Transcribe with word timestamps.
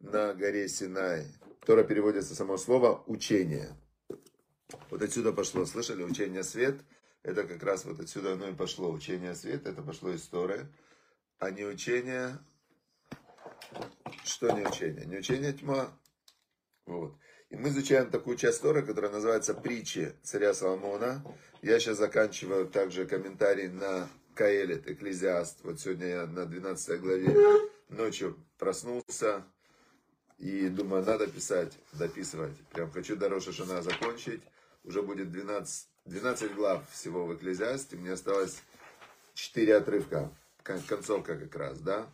на 0.00 0.32
горе 0.34 0.68
Синай. 0.68 1.26
Тора 1.66 1.84
переводится 1.84 2.34
само 2.34 2.56
слово 2.56 3.04
«учение». 3.06 3.76
Вот 4.90 5.02
отсюда 5.02 5.32
пошло, 5.32 5.66
слышали, 5.66 6.02
учение 6.02 6.42
свет, 6.42 6.80
это 7.22 7.44
как 7.44 7.62
раз 7.62 7.84
вот 7.84 8.00
отсюда 8.00 8.32
оно 8.32 8.48
и 8.48 8.54
пошло. 8.54 8.90
Учение 8.90 9.34
свет, 9.34 9.66
это 9.66 9.82
пошло 9.82 10.10
из 10.10 10.22
Торы, 10.26 10.66
а 11.38 11.50
не 11.50 11.64
учение, 11.64 12.38
что 14.24 14.50
не 14.50 14.66
учение? 14.66 15.04
Не 15.04 15.18
учение 15.18 15.52
тьма. 15.52 15.92
Вот. 16.86 17.18
И 17.50 17.56
мы 17.56 17.68
изучаем 17.68 18.10
такую 18.10 18.36
часть 18.36 18.62
Торы, 18.62 18.82
которая 18.82 19.10
называется 19.10 19.54
«Притчи 19.54 20.14
царя 20.22 20.54
Соломона». 20.54 21.24
Я 21.60 21.80
сейчас 21.80 21.98
заканчиваю 21.98 22.66
также 22.66 23.06
комментарий 23.06 23.68
на 23.68 24.08
Каэлет, 24.38 24.88
Экклезиаст. 24.88 25.64
Вот 25.64 25.80
сегодня 25.80 26.06
я 26.06 26.26
на 26.26 26.46
12 26.46 27.00
главе 27.00 27.36
ночью 27.88 28.38
проснулся 28.56 29.42
и 30.38 30.68
думаю, 30.68 31.04
надо 31.04 31.26
писать, 31.26 31.76
дописывать. 31.94 32.56
Прям 32.72 32.88
хочу 32.92 33.16
до 33.16 33.28
Роша 33.28 33.52
Шана 33.52 33.82
закончить. 33.82 34.40
Уже 34.84 35.02
будет 35.02 35.32
12, 35.32 35.88
12 36.04 36.54
глав 36.54 36.88
всего 36.92 37.26
в 37.26 37.34
Экклезиасте. 37.34 37.96
Мне 37.96 38.12
осталось 38.12 38.62
4 39.34 39.76
отрывка. 39.76 40.30
Концовка 40.62 41.36
как 41.36 41.56
раз, 41.56 41.80
да? 41.80 42.08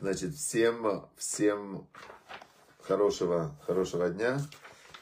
Значит, 0.00 0.34
всем, 0.34 1.08
всем 1.16 1.88
хорошего, 2.82 3.58
хорошего 3.66 4.10
дня. 4.10 4.38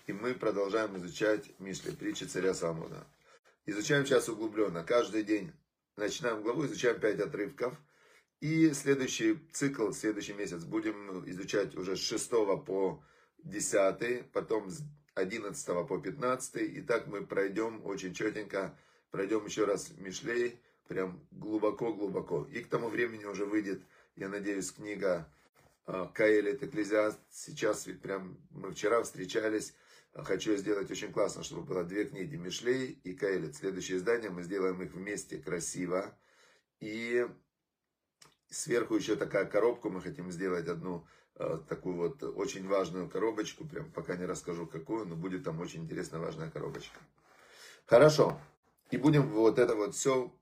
И 0.06 0.12
мы 0.12 0.34
продолжаем 0.34 0.96
изучать 0.98 1.50
Мишли, 1.58 1.90
притчи 1.90 2.22
царя 2.22 2.54
Соломона. 2.54 3.04
Изучаем 3.68 4.06
сейчас 4.06 4.28
углубленно. 4.28 4.84
Каждый 4.84 5.24
день 5.24 5.52
начинаем 5.96 6.40
главу, 6.40 6.66
изучаем 6.66 7.00
5 7.00 7.18
отрывков. 7.18 7.74
И 8.40 8.72
следующий 8.72 9.40
цикл, 9.52 9.90
следующий 9.90 10.34
месяц 10.34 10.62
будем 10.62 11.28
изучать 11.28 11.74
уже 11.74 11.96
с 11.96 12.00
6 12.00 12.30
по 12.64 13.02
10, 13.38 14.30
потом 14.30 14.70
с 14.70 14.82
11 15.14 15.88
по 15.88 15.98
15. 15.98 16.56
И 16.62 16.80
так 16.80 17.08
мы 17.08 17.26
пройдем 17.26 17.84
очень 17.84 18.14
четенько, 18.14 18.78
пройдем 19.10 19.44
еще 19.44 19.64
раз 19.64 19.90
Мишлей, 19.96 20.60
прям 20.86 21.26
глубоко-глубоко. 21.32 22.46
И 22.52 22.60
к 22.60 22.68
тому 22.68 22.88
времени 22.88 23.24
уже 23.24 23.46
выйдет, 23.46 23.82
я 24.14 24.28
надеюсь, 24.28 24.70
книга 24.70 25.28
а, 25.86 26.06
Каэлит 26.14 26.62
Экклезиаст. 26.62 27.18
Сейчас 27.30 27.88
ведь 27.88 28.00
прям 28.00 28.38
мы 28.50 28.70
вчера 28.70 29.02
встречались. 29.02 29.74
Хочу 30.24 30.56
сделать 30.56 30.90
очень 30.90 31.12
классно, 31.12 31.42
чтобы 31.42 31.62
было 31.62 31.84
две 31.84 32.04
книги 32.04 32.36
Мишлей 32.36 32.98
и 33.04 33.14
Каэлит. 33.14 33.56
Следующее 33.56 33.98
издание 33.98 34.30
мы 34.30 34.42
сделаем 34.42 34.82
их 34.82 34.94
вместе 34.94 35.38
красиво. 35.38 36.16
И 36.80 37.26
Сверху 38.48 38.94
еще 38.94 39.16
такая 39.16 39.44
коробка, 39.44 39.88
мы 39.88 40.00
хотим 40.00 40.30
сделать 40.30 40.68
одну 40.68 41.04
э, 41.34 41.58
такую 41.68 41.96
вот 41.96 42.22
очень 42.22 42.66
важную 42.68 43.08
коробочку, 43.08 43.66
прям 43.66 43.90
пока 43.90 44.16
не 44.16 44.24
расскажу 44.24 44.66
какую, 44.66 45.06
но 45.06 45.16
будет 45.16 45.44
там 45.44 45.60
очень 45.60 45.82
интересная 45.82 46.20
важная 46.20 46.50
коробочка. 46.50 46.98
Хорошо. 47.86 48.40
И 48.90 48.98
будем 48.98 49.28
вот 49.30 49.58
это 49.58 49.74
вот 49.74 49.96
все 49.96 50.32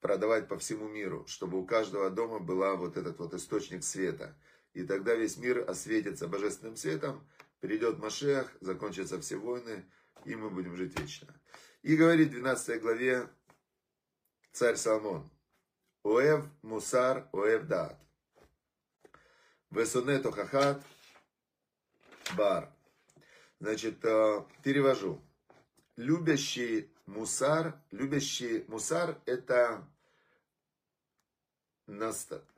продавать 0.00 0.48
по 0.48 0.58
всему 0.58 0.86
миру, 0.86 1.24
чтобы 1.26 1.58
у 1.58 1.64
каждого 1.64 2.10
дома 2.10 2.40
была 2.40 2.76
вот 2.76 2.98
этот 2.98 3.18
вот 3.18 3.32
источник 3.32 3.82
света. 3.82 4.36
И 4.74 4.84
тогда 4.84 5.14
весь 5.14 5.38
мир 5.38 5.64
осветится 5.68 6.28
божественным 6.28 6.76
светом, 6.76 7.26
придет 7.60 7.98
Машех, 7.98 8.56
закончатся 8.60 9.20
все 9.20 9.36
войны, 9.36 9.84
и 10.24 10.34
мы 10.34 10.50
будем 10.50 10.76
жить 10.76 10.98
вечно. 10.98 11.34
И 11.82 11.96
говорит 11.96 12.28
в 12.28 12.32
12 12.32 12.80
главе 12.80 13.28
царь 14.52 14.76
Соломон, 14.76 15.30
Оэв 16.02 16.44
мусар, 16.62 17.28
оэв 17.32 17.66
дат. 17.66 17.98
Весоне 19.70 20.18
тохахат 20.18 20.82
бар. 22.36 22.72
Значит, 23.58 24.04
э, 24.04 24.44
перевожу. 24.62 25.20
Любящий 25.96 26.92
мусар, 27.06 27.74
любящий 27.90 28.64
мусар 28.68 29.20
это 29.26 29.86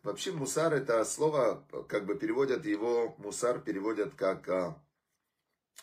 Вообще 0.02 0.32
мусар 0.32 0.72
это 0.72 1.04
слово, 1.04 1.62
как 1.88 2.06
бы 2.06 2.14
переводят 2.14 2.64
его, 2.64 3.14
мусар 3.18 3.60
переводят 3.60 4.14
как 4.14 4.48
э, 4.48 4.74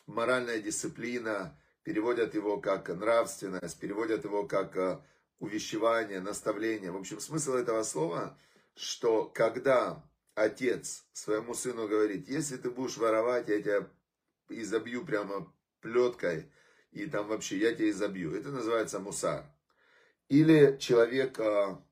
моральная 0.07 0.59
дисциплина, 0.59 1.57
переводят 1.83 2.33
его 2.33 2.59
как 2.59 2.89
нравственность, 2.89 3.79
переводят 3.79 4.23
его 4.23 4.47
как 4.47 4.75
э, 4.75 4.99
увещевание, 5.39 6.19
наставление. 6.19 6.91
В 6.91 6.97
общем, 6.97 7.19
смысл 7.19 7.53
этого 7.53 7.83
слова, 7.83 8.37
что 8.75 9.25
когда 9.25 10.03
отец 10.33 11.05
своему 11.13 11.53
сыну 11.53 11.87
говорит, 11.87 12.27
если 12.27 12.57
ты 12.57 12.69
будешь 12.69 12.97
воровать, 12.97 13.47
я 13.47 13.61
тебя 13.61 13.87
изобью 14.49 15.05
прямо 15.05 15.51
плеткой, 15.79 16.51
и 16.91 17.05
там 17.05 17.27
вообще 17.27 17.57
я 17.57 17.73
тебя 17.73 17.89
изобью. 17.89 18.35
Это 18.35 18.49
называется 18.49 18.99
мусар. 18.99 19.45
Или 20.29 20.77
человек, 20.79 21.39
а, 21.39 21.83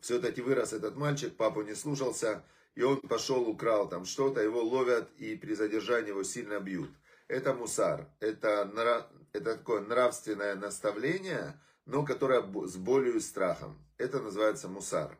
все-таки 0.00 0.42
вырос 0.42 0.72
этот 0.72 0.96
мальчик, 0.96 1.36
папу 1.36 1.62
не 1.62 1.74
слушался, 1.74 2.44
и 2.74 2.82
он 2.82 3.00
пошел, 3.00 3.48
украл 3.48 3.88
там 3.88 4.04
что-то, 4.04 4.40
его 4.40 4.62
ловят 4.62 5.10
и 5.18 5.36
при 5.36 5.54
задержании 5.54 6.08
его 6.08 6.22
сильно 6.22 6.60
бьют. 6.60 6.90
Это 7.28 7.54
мусар, 7.54 8.08
это, 8.20 8.70
это 9.32 9.56
такое 9.56 9.80
нравственное 9.80 10.54
наставление, 10.54 11.60
но 11.86 12.04
которое 12.04 12.42
с 12.66 12.76
болью 12.76 13.16
и 13.16 13.20
страхом. 13.20 13.78
Это 13.98 14.20
называется 14.20 14.68
мусар. 14.68 15.18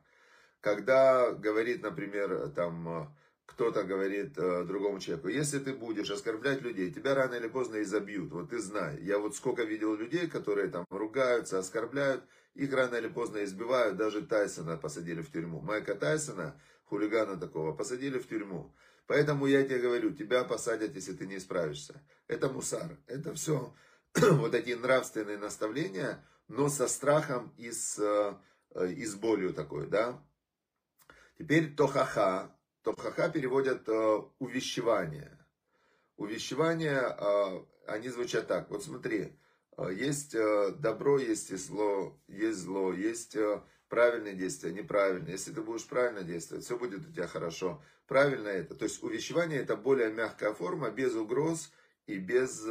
Когда 0.60 1.32
говорит, 1.32 1.82
например, 1.82 2.50
там 2.50 3.12
кто-то 3.46 3.84
говорит 3.84 4.38
э, 4.38 4.64
другому 4.64 4.98
человеку, 4.98 5.28
если 5.28 5.58
ты 5.58 5.74
будешь 5.74 6.10
оскорблять 6.10 6.62
людей, 6.62 6.90
тебя 6.90 7.14
рано 7.14 7.34
или 7.34 7.48
поздно 7.48 7.82
изобьют. 7.82 8.32
Вот 8.32 8.50
ты 8.50 8.58
знай. 8.58 8.98
Я 9.02 9.18
вот 9.18 9.36
сколько 9.36 9.62
видел 9.64 9.94
людей, 9.94 10.26
которые 10.26 10.68
там 10.68 10.86
ругаются, 10.88 11.58
оскорбляют, 11.58 12.24
их 12.54 12.72
рано 12.72 12.96
или 12.96 13.08
поздно 13.08 13.44
избивают. 13.44 13.96
Даже 13.96 14.22
Тайсона 14.22 14.76
посадили 14.76 15.20
в 15.20 15.30
тюрьму. 15.30 15.60
Майка 15.60 15.94
Тайсона, 15.94 16.58
хулигана 16.92 17.38
такого, 17.38 17.72
посадили 17.72 18.18
в 18.18 18.28
тюрьму. 18.28 18.76
Поэтому 19.06 19.46
я 19.46 19.64
тебе 19.64 19.78
говорю, 19.78 20.14
тебя 20.14 20.44
посадят, 20.44 20.94
если 20.94 21.14
ты 21.14 21.26
не 21.26 21.38
исправишься. 21.38 22.02
Это 22.28 22.50
мусар. 22.50 22.98
Это 23.06 23.32
все 23.32 23.74
вот 24.14 24.54
эти 24.54 24.74
нравственные 24.74 25.38
наставления, 25.38 26.22
но 26.48 26.68
со 26.68 26.88
страхом 26.88 27.54
и 27.56 27.72
с, 27.72 27.98
э, 27.98 28.88
и 28.90 29.06
с 29.06 29.14
болью 29.14 29.54
такой, 29.54 29.86
да. 29.86 30.22
Теперь 31.38 31.74
тохаха. 31.74 32.54
Тохаха 32.82 33.30
переводят 33.30 33.88
э, 33.88 34.22
увещевание. 34.38 35.38
Увещевание, 36.16 37.00
э, 37.00 37.64
они 37.86 38.10
звучат 38.10 38.48
так. 38.48 38.68
Вот 38.68 38.84
смотри, 38.84 39.38
есть 39.92 40.36
добро, 40.80 41.18
есть 41.18 41.50
и 41.52 41.56
зло, 41.56 42.20
есть 42.28 42.58
зло, 42.58 42.92
есть 42.92 43.34
правильные 43.92 44.32
действия, 44.32 44.72
неправильные. 44.72 45.32
Если 45.32 45.52
ты 45.52 45.60
будешь 45.60 45.86
правильно 45.86 46.22
действовать, 46.22 46.64
все 46.64 46.78
будет 46.78 47.06
у 47.06 47.12
тебя 47.12 47.26
хорошо. 47.26 47.82
Правильно 48.06 48.48
это. 48.48 48.74
То 48.74 48.86
есть 48.86 49.02
увещевание 49.02 49.60
это 49.60 49.76
более 49.76 50.10
мягкая 50.10 50.54
форма, 50.54 50.90
без 50.90 51.14
угроз 51.14 51.70
и 52.06 52.16
без, 52.16 52.66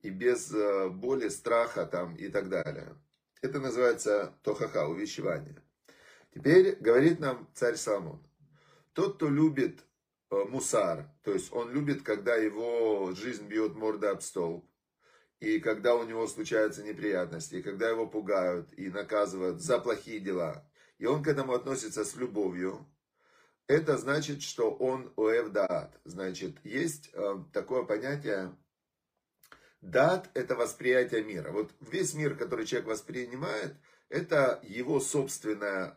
и 0.00 0.08
без 0.08 0.50
боли, 0.92 1.28
страха 1.28 1.84
там 1.84 2.16
и 2.16 2.28
так 2.28 2.48
далее. 2.48 2.96
Это 3.42 3.60
называется 3.60 4.32
тохаха, 4.42 4.88
увещевание. 4.88 5.62
Теперь 6.34 6.76
говорит 6.76 7.20
нам 7.20 7.46
царь 7.52 7.76
Соломон. 7.76 8.26
Тот, 8.94 9.16
кто 9.16 9.28
любит 9.28 9.80
э, 10.30 10.36
мусар, 10.48 11.06
то 11.22 11.34
есть 11.34 11.52
он 11.52 11.70
любит, 11.70 12.02
когда 12.02 12.34
его 12.34 13.12
жизнь 13.14 13.46
бьет 13.46 13.74
морда 13.74 14.12
об 14.12 14.22
столб, 14.22 14.64
и 15.40 15.60
когда 15.60 15.94
у 15.94 16.04
него 16.04 16.26
случаются 16.26 16.82
неприятности, 16.82 17.56
и 17.56 17.62
когда 17.62 17.88
его 17.88 18.06
пугают 18.06 18.68
и 18.76 18.88
наказывают 18.88 19.60
за 19.60 19.78
плохие 19.78 20.20
дела, 20.20 20.68
и 20.98 21.06
он 21.06 21.22
к 21.22 21.28
этому 21.28 21.54
относится 21.54 22.04
с 22.04 22.16
любовью, 22.16 22.86
это 23.66 23.98
значит, 23.98 24.42
что 24.42 24.70
он 24.70 25.12
оэвдаат. 25.16 25.98
Значит, 26.04 26.56
есть 26.64 27.10
э, 27.12 27.44
такое 27.52 27.82
понятие 27.82 28.56
Дат– 29.86 30.30
это 30.34 30.56
восприятие 30.56 31.22
мира. 31.22 31.52
Вот 31.52 31.70
весь 31.80 32.14
мир, 32.14 32.36
который 32.36 32.66
человек 32.66 32.88
воспринимает, 32.88 33.76
это 34.08 34.60
его 34.64 34.98
собственное 34.98 35.96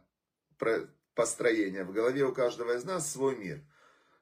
построение. 1.15 1.83
В 1.83 1.91
голове 1.91 2.24
у 2.24 2.33
каждого 2.33 2.75
из 2.75 2.83
нас 2.83 3.12
свой 3.12 3.36
мир. 3.36 3.63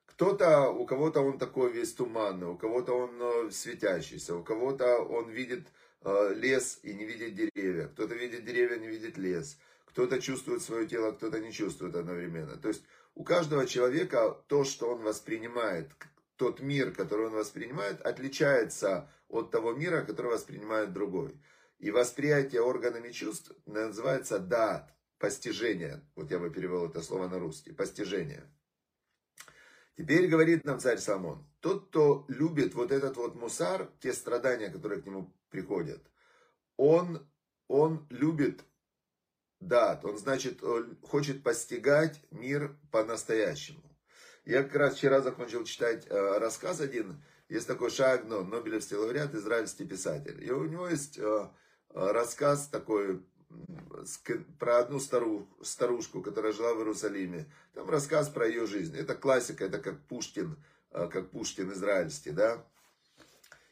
Кто-то, 0.08 0.70
у 0.70 0.86
кого-то 0.86 1.22
он 1.22 1.38
такой 1.38 1.72
весь 1.72 1.94
туманный, 1.94 2.48
у 2.48 2.58
кого-то 2.58 2.94
он 2.94 3.12
э, 3.22 3.52
светящийся, 3.52 4.36
у 4.36 4.44
кого-то 4.44 4.98
он 5.00 5.30
видит 5.30 5.68
э, 6.02 6.34
лес 6.36 6.80
и 6.82 6.94
не 6.94 7.06
видит 7.06 7.36
деревья, 7.36 7.88
кто-то 7.88 8.16
видит 8.16 8.44
деревья, 8.44 8.78
не 8.78 8.88
видит 8.88 9.18
лес, 9.18 9.60
кто-то 9.86 10.20
чувствует 10.20 10.64
свое 10.64 10.88
тело, 10.88 11.12
кто-то 11.12 11.40
не 11.40 11.52
чувствует 11.52 11.96
одновременно. 11.96 12.58
То 12.58 12.70
есть 12.70 12.84
у 13.14 13.24
каждого 13.24 13.66
человека 13.66 14.38
то, 14.48 14.64
что 14.64 14.94
он 14.94 15.02
воспринимает, 15.02 15.92
тот 16.36 16.62
мир, 16.62 16.92
который 16.92 17.28
он 17.28 17.34
воспринимает, 17.34 18.02
отличается 18.02 19.10
от 19.28 19.52
того 19.52 19.74
мира, 19.74 20.04
который 20.04 20.32
воспринимает 20.32 20.94
другой. 20.94 21.36
И 21.80 21.92
восприятие 21.92 22.62
органами 22.62 23.12
чувств 23.12 23.52
называется 23.66 24.40
дат, 24.40 24.94
постижение. 25.20 26.02
Вот 26.16 26.32
я 26.32 26.40
бы 26.40 26.50
перевел 26.50 26.88
это 26.88 27.02
слово 27.02 27.28
на 27.28 27.40
русский, 27.40 27.72
постижение. 27.72 28.44
Теперь 29.98 30.28
говорит 30.28 30.64
нам 30.64 30.80
царь 30.80 31.00
Самон, 31.00 31.44
тот, 31.60 31.88
кто 31.90 32.24
любит 32.28 32.76
вот 32.76 32.92
этот 32.92 33.18
вот 33.18 33.34
мусар, 33.34 33.90
те 34.00 34.14
страдания, 34.14 34.70
которые 34.70 35.02
к 35.02 35.06
нему 35.08 35.34
приходят, 35.50 36.04
он, 36.78 37.28
он 37.68 38.06
любит 38.12 38.64
дат, 39.60 40.06
он, 40.06 40.20
значит, 40.20 40.64
он 40.64 41.00
хочет 41.02 41.42
постигать 41.42 42.22
мир 42.30 42.78
по-настоящему. 42.92 43.82
Я 44.46 44.62
как 44.62 44.76
раз 44.76 44.96
вчера 44.96 45.22
закончил 45.22 45.64
читать 45.64 46.06
э, 46.08 46.38
рассказ 46.38 46.80
один, 46.80 47.24
есть 47.50 47.68
такой 47.68 47.90
Шагно, 47.90 48.44
Нобелевский 48.44 48.98
лауреат, 48.98 49.34
израильский 49.34 49.86
писатель. 49.86 50.46
И 50.46 50.52
у 50.52 50.64
него 50.66 50.88
есть 50.88 51.18
э, 51.18 51.50
рассказ 51.90 52.68
такой 52.68 53.26
про 54.60 54.80
одну 54.80 55.00
стару, 55.00 55.48
старушку, 55.62 56.22
которая 56.22 56.54
жила 56.54 56.74
в 56.74 56.80
Иерусалиме. 56.80 57.46
Там 57.74 57.90
рассказ 57.90 58.30
про 58.30 58.48
ее 58.48 58.68
жизнь. 58.68 58.96
Это 58.96 59.16
классика, 59.16 59.66
это 59.66 59.80
как 59.80 60.00
Пушкин, 60.08 60.58
э, 60.92 61.08
как 61.12 61.30
Пушкин 61.32 61.72
израильский, 61.72 62.32
да. 62.32 62.64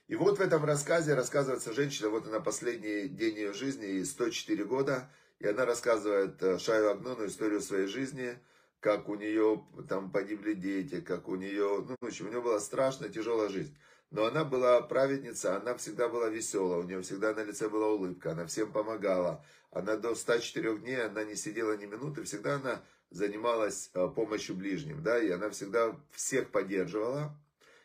И 0.07 0.15
вот 0.15 0.37
в 0.37 0.41
этом 0.41 0.63
рассказе 0.65 1.15
рассказывается 1.15 1.73
женщина, 1.73 2.09
вот 2.09 2.27
она 2.27 2.39
последний 2.39 3.07
день 3.07 3.35
ее 3.35 3.53
жизни, 3.53 3.85
ей 3.85 4.05
104 4.05 4.63
года, 4.65 5.09
и 5.39 5.47
она 5.47 5.65
рассказывает 5.65 6.41
э, 6.43 6.59
Шаю 6.59 6.91
Агнону 6.91 7.25
историю 7.25 7.61
своей 7.61 7.87
жизни, 7.87 8.37
как 8.79 9.09
у 9.09 9.15
нее 9.15 9.65
там 9.89 10.11
погибли 10.11 10.53
дети, 10.53 11.01
как 11.01 11.27
у 11.27 11.35
нее, 11.35 11.83
ну, 11.87 11.95
в 11.99 12.05
общем, 12.05 12.27
у 12.27 12.29
нее 12.29 12.41
была 12.41 12.59
страшная, 12.59 13.09
тяжелая 13.09 13.49
жизнь. 13.49 13.75
Но 14.11 14.25
она 14.25 14.45
была 14.45 14.81
праведница, 14.81 15.57
она 15.57 15.75
всегда 15.75 16.07
была 16.07 16.29
веселая, 16.29 16.79
у 16.79 16.83
нее 16.83 17.01
всегда 17.01 17.33
на 17.33 17.43
лице 17.43 17.69
была 17.69 17.87
улыбка, 17.87 18.31
она 18.31 18.45
всем 18.45 18.71
помогала. 18.71 19.43
Она 19.71 19.97
до 19.97 20.15
104 20.15 20.77
дней, 20.77 21.05
она 21.05 21.23
не 21.23 21.35
сидела 21.35 21.75
ни 21.75 21.85
минуты, 21.85 22.23
всегда 22.23 22.55
она 22.55 22.83
занималась 23.09 23.89
э, 23.93 24.07
помощью 24.07 24.55
ближним, 24.55 25.03
да, 25.03 25.19
и 25.19 25.29
она 25.29 25.49
всегда 25.49 25.95
всех 26.11 26.51
поддерживала. 26.51 27.37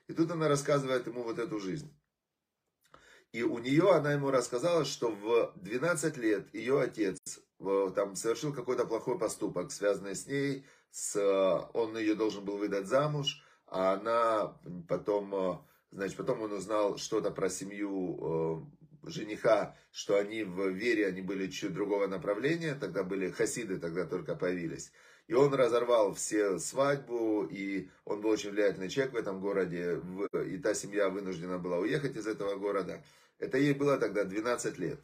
И 0.07 0.13
тут 0.13 0.31
она 0.31 0.49
рассказывает 0.49 1.07
ему 1.07 1.23
вот 1.23 1.39
эту 1.39 1.59
жизнь. 1.59 1.93
И 3.33 3.43
у 3.43 3.59
нее, 3.59 3.91
она 3.93 4.13
ему 4.13 4.31
рассказала, 4.31 4.85
что 4.85 5.11
в 5.11 5.53
12 5.57 6.17
лет 6.17 6.53
ее 6.53 6.81
отец 6.81 7.19
там 7.95 8.17
совершил 8.17 8.53
какой-то 8.53 8.87
плохой 8.87 9.19
поступок, 9.19 9.71
связанный 9.71 10.17
с 10.17 10.27
ней, 10.27 10.67
с, 10.91 11.17
э, 11.17 11.79
он 11.79 11.97
ее 11.97 12.15
должен 12.15 12.45
был 12.45 12.57
выдать 12.57 12.87
замуж, 12.87 13.43
а 13.67 13.95
она 13.95 14.59
потом 14.89 15.35
э, 15.35 15.59
Значит, 15.93 16.17
потом 16.17 16.43
он 16.43 16.53
узнал 16.53 16.99
что-то 16.99 17.31
про 17.31 17.51
семью 17.51 18.67
э, 19.05 19.11
жениха, 19.11 19.77
что 19.91 20.17
они 20.17 20.45
в 20.45 20.69
вере, 20.69 21.07
они 21.07 21.21
были 21.21 21.49
чуть 21.49 21.73
другого 21.73 22.07
направления, 22.07 22.75
тогда 22.75 23.03
были 23.03 23.31
хасиды, 23.31 23.79
тогда 23.79 24.07
только 24.07 24.37
появились. 24.37 24.93
И 25.27 25.35
он 25.35 25.55
разорвал 25.55 26.15
все 26.15 26.59
свадьбу, 26.59 27.45
и 27.45 27.89
он 28.05 28.21
был 28.21 28.31
очень 28.31 28.51
влиятельный 28.51 28.89
человек 28.89 29.15
в 29.15 29.17
этом 29.17 29.41
городе, 29.41 30.01
и 30.47 30.59
та 30.59 30.75
семья 30.75 31.09
вынуждена 31.09 31.59
была 31.59 31.79
уехать 31.79 32.17
из 32.17 32.27
этого 32.27 32.57
города. 32.57 33.03
Это 33.39 33.59
ей 33.59 33.75
было 33.75 33.97
тогда 33.97 34.25
12 34.25 34.79
лет. 34.79 35.01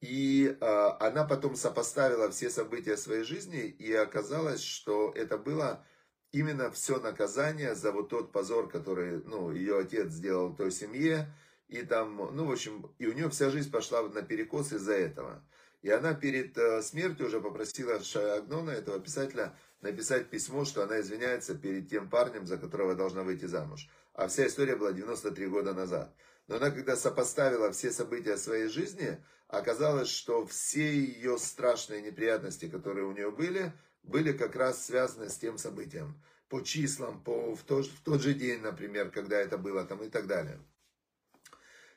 И 0.00 0.56
э, 0.60 0.64
она 0.98 1.24
потом 1.24 1.54
сопоставила 1.54 2.28
все 2.30 2.50
события 2.50 2.96
своей 2.96 3.22
жизни, 3.22 3.60
и 3.60 3.92
оказалось, 3.92 4.62
что 4.62 5.12
это 5.14 5.38
было 5.38 5.84
именно 6.32 6.70
все 6.70 6.98
наказание 6.98 7.74
за 7.74 7.92
вот 7.92 8.08
тот 8.08 8.32
позор, 8.32 8.68
который, 8.68 9.22
ну, 9.24 9.52
ее 9.52 9.78
отец 9.78 10.10
сделал 10.10 10.54
той 10.54 10.72
семье, 10.72 11.32
и 11.68 11.82
там, 11.82 12.16
ну, 12.32 12.46
в 12.46 12.52
общем, 12.52 12.90
и 12.98 13.06
у 13.06 13.12
нее 13.12 13.30
вся 13.30 13.50
жизнь 13.50 13.70
пошла 13.70 14.02
на 14.02 14.22
перекос 14.22 14.72
из-за 14.72 14.94
этого. 14.94 15.42
И 15.82 15.90
она 15.90 16.14
перед 16.14 16.56
э, 16.56 16.80
смертью 16.82 17.26
уже 17.26 17.40
попросила 17.40 18.02
Шагнона, 18.02 18.70
этого 18.70 19.00
писателя, 19.00 19.56
написать 19.80 20.30
письмо, 20.30 20.64
что 20.64 20.82
она 20.82 21.00
извиняется 21.00 21.54
перед 21.54 21.88
тем 21.88 22.08
парнем, 22.08 22.46
за 22.46 22.56
которого 22.56 22.94
должна 22.94 23.22
выйти 23.22 23.46
замуж. 23.46 23.88
А 24.14 24.28
вся 24.28 24.46
история 24.46 24.76
была 24.76 24.92
93 24.92 25.46
года 25.48 25.74
назад. 25.74 26.14
Но 26.46 26.56
она, 26.56 26.70
когда 26.70 26.96
сопоставила 26.96 27.72
все 27.72 27.90
события 27.90 28.36
своей 28.36 28.68
жизни, 28.68 29.18
оказалось, 29.48 30.08
что 30.08 30.46
все 30.46 30.94
ее 30.94 31.38
страшные 31.38 32.00
неприятности, 32.02 32.68
которые 32.68 33.06
у 33.06 33.12
нее 33.12 33.30
были, 33.30 33.72
были 34.02 34.32
как 34.32 34.56
раз 34.56 34.84
связаны 34.86 35.28
с 35.28 35.38
тем 35.38 35.58
событием. 35.58 36.20
По 36.48 36.60
числам, 36.60 37.22
по, 37.22 37.54
в, 37.54 37.62
тот, 37.62 37.86
в 37.86 38.02
тот 38.02 38.20
же 38.20 38.34
день, 38.34 38.60
например, 38.60 39.10
когда 39.10 39.38
это 39.38 39.56
было 39.56 39.84
там 39.84 40.02
и 40.02 40.08
так 40.08 40.26
далее. 40.26 40.60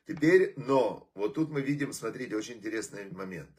Теперь, 0.08 0.54
но, 0.56 1.10
вот 1.16 1.34
тут 1.34 1.50
мы 1.50 1.62
видим, 1.62 1.92
смотрите, 1.92 2.36
очень 2.36 2.56
интересный 2.56 3.10
момент. 3.12 3.50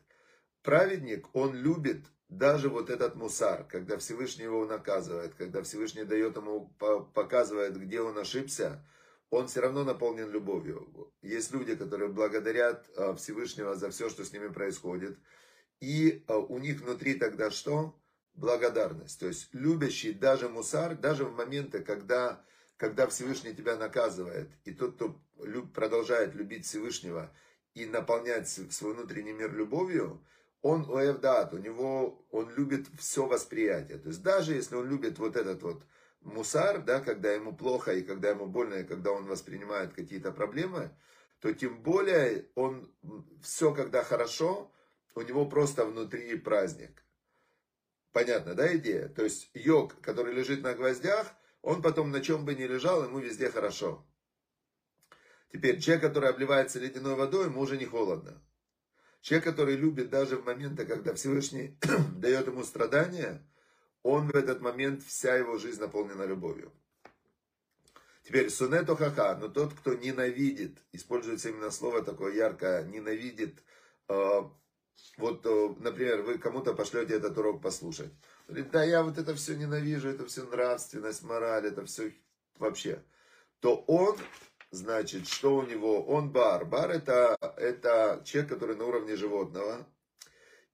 Праведник, 0.62 1.26
он 1.34 1.54
любит 1.54 2.06
даже 2.28 2.68
вот 2.68 2.90
этот 2.90 3.14
мусар, 3.14 3.64
когда 3.64 3.98
Всевышний 3.98 4.44
его 4.44 4.64
наказывает, 4.64 5.34
когда 5.34 5.62
Всевышний 5.62 6.04
дает 6.04 6.36
ему, 6.36 6.68
показывает, 7.14 7.78
где 7.78 8.00
он 8.00 8.18
ошибся, 8.18 8.84
он 9.30 9.48
все 9.48 9.60
равно 9.60 9.84
наполнен 9.84 10.30
любовью. 10.30 11.12
Есть 11.20 11.52
люди, 11.52 11.74
которые 11.74 12.10
благодарят 12.10 12.88
а, 12.96 13.14
Всевышнего 13.14 13.74
за 13.74 13.90
все, 13.90 14.08
что 14.08 14.24
с 14.24 14.32
ними 14.32 14.48
происходит. 14.48 15.18
И 15.80 16.24
а, 16.28 16.38
у 16.38 16.58
них 16.58 16.80
внутри 16.80 17.14
тогда 17.14 17.50
что? 17.50 17.94
Благодарность. 18.36 19.18
То 19.18 19.26
есть 19.26 19.48
любящий 19.52 20.12
даже 20.12 20.48
мусар, 20.48 20.94
даже 20.94 21.24
в 21.24 21.34
моменты, 21.34 21.82
когда, 21.82 22.44
когда 22.76 23.06
Всевышний 23.06 23.54
тебя 23.54 23.76
наказывает, 23.76 24.50
и 24.64 24.72
тот, 24.72 24.96
кто 24.96 25.20
люб, 25.42 25.72
продолжает 25.72 26.34
любить 26.34 26.66
Всевышнего 26.66 27.32
и 27.74 27.86
наполнять 27.86 28.48
свой 28.48 28.94
внутренний 28.94 29.32
мир 29.32 29.54
любовью, 29.54 30.24
он 30.62 30.88
уэвдат, 30.88 31.54
у 31.54 31.58
него, 31.58 32.26
он 32.30 32.50
любит 32.54 32.86
все 32.98 33.26
восприятие. 33.26 33.98
То 33.98 34.08
есть 34.08 34.22
даже 34.22 34.54
если 34.54 34.74
он 34.74 34.88
любит 34.88 35.18
вот 35.18 35.36
этот 35.36 35.62
вот 35.62 35.82
мусар, 36.22 36.82
да, 36.82 37.00
когда 37.00 37.32
ему 37.32 37.54
плохо 37.54 37.92
и 37.92 38.02
когда 38.02 38.30
ему 38.30 38.46
больно, 38.46 38.74
и 38.74 38.84
когда 38.84 39.12
он 39.12 39.26
воспринимает 39.26 39.92
какие-то 39.92 40.32
проблемы, 40.32 40.90
то 41.40 41.52
тем 41.52 41.82
более 41.82 42.48
он 42.54 42.90
все, 43.42 43.72
когда 43.72 44.02
хорошо, 44.02 44.72
у 45.14 45.22
него 45.22 45.46
просто 45.46 45.84
внутри 45.84 46.36
праздник. 46.36 47.05
Понятно, 48.16 48.54
да, 48.54 48.74
идея? 48.78 49.08
То 49.08 49.24
есть 49.24 49.50
йог, 49.52 50.00
который 50.00 50.32
лежит 50.32 50.62
на 50.62 50.72
гвоздях, 50.72 51.30
он 51.60 51.82
потом 51.82 52.10
на 52.10 52.22
чем 52.22 52.46
бы 52.46 52.54
ни 52.54 52.62
лежал, 52.62 53.04
ему 53.04 53.18
везде 53.18 53.50
хорошо. 53.50 54.06
Теперь 55.52 55.80
человек, 55.80 56.04
который 56.04 56.30
обливается 56.30 56.78
ледяной 56.78 57.14
водой, 57.14 57.44
ему 57.44 57.60
уже 57.60 57.76
не 57.76 57.84
холодно. 57.84 58.42
Человек, 59.20 59.44
который 59.44 59.76
любит 59.76 60.08
даже 60.08 60.38
в 60.38 60.46
моменты, 60.46 60.86
когда 60.86 61.12
Всевышний 61.12 61.78
дает 62.16 62.46
ему 62.46 62.64
страдания, 62.64 63.46
он 64.02 64.28
в 64.28 64.34
этот 64.34 64.62
момент, 64.62 65.02
вся 65.02 65.36
его 65.36 65.58
жизнь 65.58 65.82
наполнена 65.82 66.22
любовью. 66.22 66.72
Теперь 68.22 68.48
сунето 68.48 68.96
хаха, 68.96 69.36
но 69.36 69.48
тот, 69.48 69.74
кто 69.74 69.92
ненавидит, 69.92 70.78
используется 70.92 71.50
именно 71.50 71.70
слово 71.70 72.02
такое 72.02 72.32
яркое, 72.32 72.82
ненавидит 72.84 73.62
э, 74.08 74.40
вот, 75.18 75.46
э, 75.46 75.74
например, 75.78 76.22
вы 76.22 76.38
кому-то 76.38 76.74
пошлете 76.74 77.14
этот 77.14 77.36
урок 77.38 77.62
послушать. 77.62 78.12
Говорит, 78.48 78.70
да, 78.70 78.84
я 78.84 79.02
вот 79.02 79.18
это 79.18 79.34
все 79.34 79.56
ненавижу, 79.56 80.08
это 80.08 80.26
все 80.26 80.44
нравственность, 80.44 81.22
мораль, 81.22 81.66
это 81.66 81.84
все 81.84 82.12
вообще. 82.58 83.02
То 83.60 83.76
он, 83.86 84.16
значит, 84.70 85.26
что 85.26 85.56
у 85.56 85.62
него? 85.62 86.02
Он 86.04 86.30
бар. 86.30 86.64
Бар 86.64 86.90
это, 86.90 87.36
это 87.56 88.22
человек, 88.24 88.50
который 88.50 88.76
на 88.76 88.84
уровне 88.84 89.16
животного. 89.16 89.86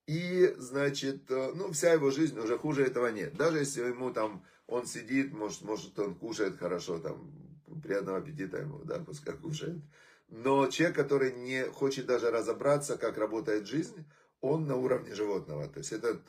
И, 0.07 0.53
значит, 0.59 1.31
э, 1.31 1.53
ну, 1.55 1.73
вся 1.73 1.93
его 1.93 2.11
жизнь 2.11 2.39
уже 2.39 2.59
хуже 2.59 2.85
этого 2.85 3.07
нет. 3.09 3.37
Даже 3.37 3.59
если 3.59 3.83
ему 3.83 4.13
там, 4.13 4.45
он 4.67 4.87
сидит, 4.87 5.33
может, 5.33 5.63
может 5.63 5.99
он 5.99 6.17
кушает 6.17 6.59
хорошо, 6.59 6.99
там, 6.99 7.33
приятного 7.83 8.19
аппетита 8.19 8.59
ему, 8.59 8.81
да, 8.85 8.99
пускай 8.99 9.37
кушает. 9.37 9.81
Но 10.33 10.67
человек, 10.69 10.97
который 10.97 11.31
не 11.31 11.65
хочет 11.65 12.07
даже 12.07 12.31
разобраться, 12.31 12.97
как 12.97 13.19
работает 13.19 13.67
жизнь, 13.67 14.07
он 14.41 14.67
на 14.67 14.77
уровне 14.77 15.15
животного. 15.15 15.69
То 15.69 15.81
есть 15.81 15.93
это 15.93 16.23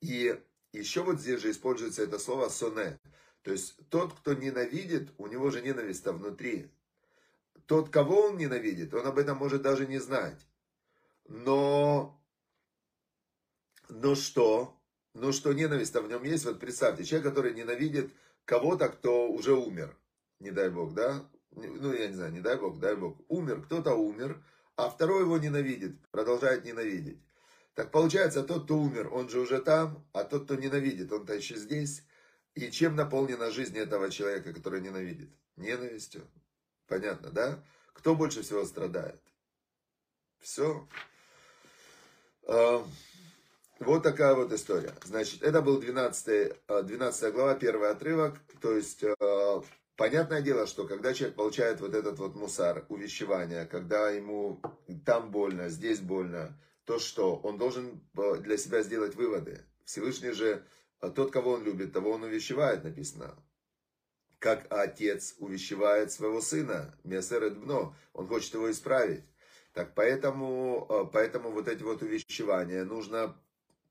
и 0.00 0.40
еще 0.72 1.02
вот 1.02 1.20
здесь 1.20 1.42
же 1.42 1.50
используется 1.50 2.02
это 2.02 2.18
слово 2.18 2.48
соне. 2.48 2.98
То 3.42 3.52
есть 3.52 3.76
тот, 3.90 4.14
кто 4.14 4.32
ненавидит, 4.32 5.10
у 5.18 5.26
него 5.26 5.50
же 5.50 5.60
ненависть-то 5.60 6.14
внутри. 6.14 6.70
Тот, 7.66 7.90
кого 7.90 8.28
он 8.28 8.38
ненавидит, 8.38 8.94
он 8.94 9.06
об 9.06 9.18
этом 9.18 9.36
может 9.36 9.60
даже 9.60 9.86
не 9.86 9.98
знать. 9.98 10.40
Но, 11.28 12.18
но 13.90 14.14
что? 14.14 14.74
Но 15.12 15.32
что 15.32 15.52
ненависть-то 15.52 16.00
в 16.00 16.08
нем 16.08 16.22
есть? 16.22 16.46
Вот 16.46 16.60
представьте, 16.60 17.04
человек, 17.04 17.28
который 17.28 17.52
ненавидит 17.52 18.10
кого-то, 18.46 18.88
кто 18.88 19.30
уже 19.30 19.52
умер, 19.52 19.94
не 20.38 20.50
дай 20.50 20.70
бог, 20.70 20.94
да? 20.94 21.28
Ну, 21.52 21.92
я 21.92 22.08
не 22.08 22.14
знаю, 22.14 22.32
не 22.32 22.40
дай 22.40 22.56
бог, 22.56 22.78
дай 22.78 22.96
бог, 22.96 23.18
умер, 23.28 23.62
кто-то 23.62 23.94
умер, 23.94 24.42
а 24.76 24.88
второй 24.88 25.22
его 25.22 25.38
ненавидит, 25.38 26.00
продолжает 26.10 26.64
ненавидеть. 26.64 27.20
Так 27.74 27.90
получается, 27.90 28.42
тот, 28.42 28.64
кто 28.64 28.78
умер, 28.78 29.12
он 29.12 29.28
же 29.28 29.40
уже 29.40 29.60
там, 29.60 30.06
а 30.12 30.24
тот, 30.24 30.44
кто 30.44 30.54
ненавидит, 30.54 31.12
он-то 31.12 31.34
еще 31.34 31.56
здесь. 31.56 32.04
И 32.54 32.70
чем 32.70 32.96
наполнена 32.96 33.50
жизнь 33.50 33.78
этого 33.78 34.10
человека, 34.10 34.52
который 34.52 34.80
ненавидит? 34.80 35.30
Ненавистью. 35.56 36.26
Понятно, 36.88 37.30
да? 37.30 37.62
Кто 37.92 38.16
больше 38.16 38.42
всего 38.42 38.64
страдает? 38.64 39.20
Все. 40.40 40.88
Э, 42.48 42.82
вот 43.78 44.02
такая 44.02 44.34
вот 44.34 44.52
история. 44.52 44.94
Значит, 45.04 45.42
это 45.42 45.62
был 45.62 45.80
12, 45.80 46.52
12 46.66 47.32
глава, 47.32 47.54
первый 47.54 47.90
отрывок. 47.90 48.38
То 48.60 48.74
есть, 48.74 49.04
понятное 50.00 50.40
дело, 50.40 50.66
что 50.66 50.86
когда 50.86 51.12
человек 51.12 51.36
получает 51.36 51.82
вот 51.82 51.94
этот 51.94 52.18
вот 52.18 52.34
мусар, 52.34 52.86
увещевание, 52.88 53.66
когда 53.66 54.08
ему 54.08 54.58
там 55.04 55.30
больно, 55.30 55.68
здесь 55.68 56.00
больно, 56.00 56.58
то 56.86 56.98
что? 56.98 57.36
Он 57.36 57.58
должен 57.58 58.00
для 58.14 58.56
себя 58.56 58.80
сделать 58.80 59.14
выводы. 59.14 59.60
Всевышний 59.84 60.30
же, 60.30 60.64
тот, 61.14 61.30
кого 61.30 61.50
он 61.50 61.64
любит, 61.64 61.92
того 61.92 62.12
он 62.12 62.22
увещевает, 62.22 62.82
написано 62.82 63.36
как 64.38 64.68
отец 64.70 65.34
увещевает 65.36 66.10
своего 66.10 66.40
сына, 66.40 66.98
Месерет 67.04 67.58
Бно, 67.58 67.94
он 68.14 68.26
хочет 68.26 68.54
его 68.54 68.70
исправить. 68.70 69.22
Так 69.74 69.94
поэтому, 69.94 70.86
э, 70.88 71.04
поэтому 71.12 71.50
вот 71.50 71.68
эти 71.68 71.82
вот 71.82 72.00
увещевания 72.00 72.84
нужно 72.84 73.36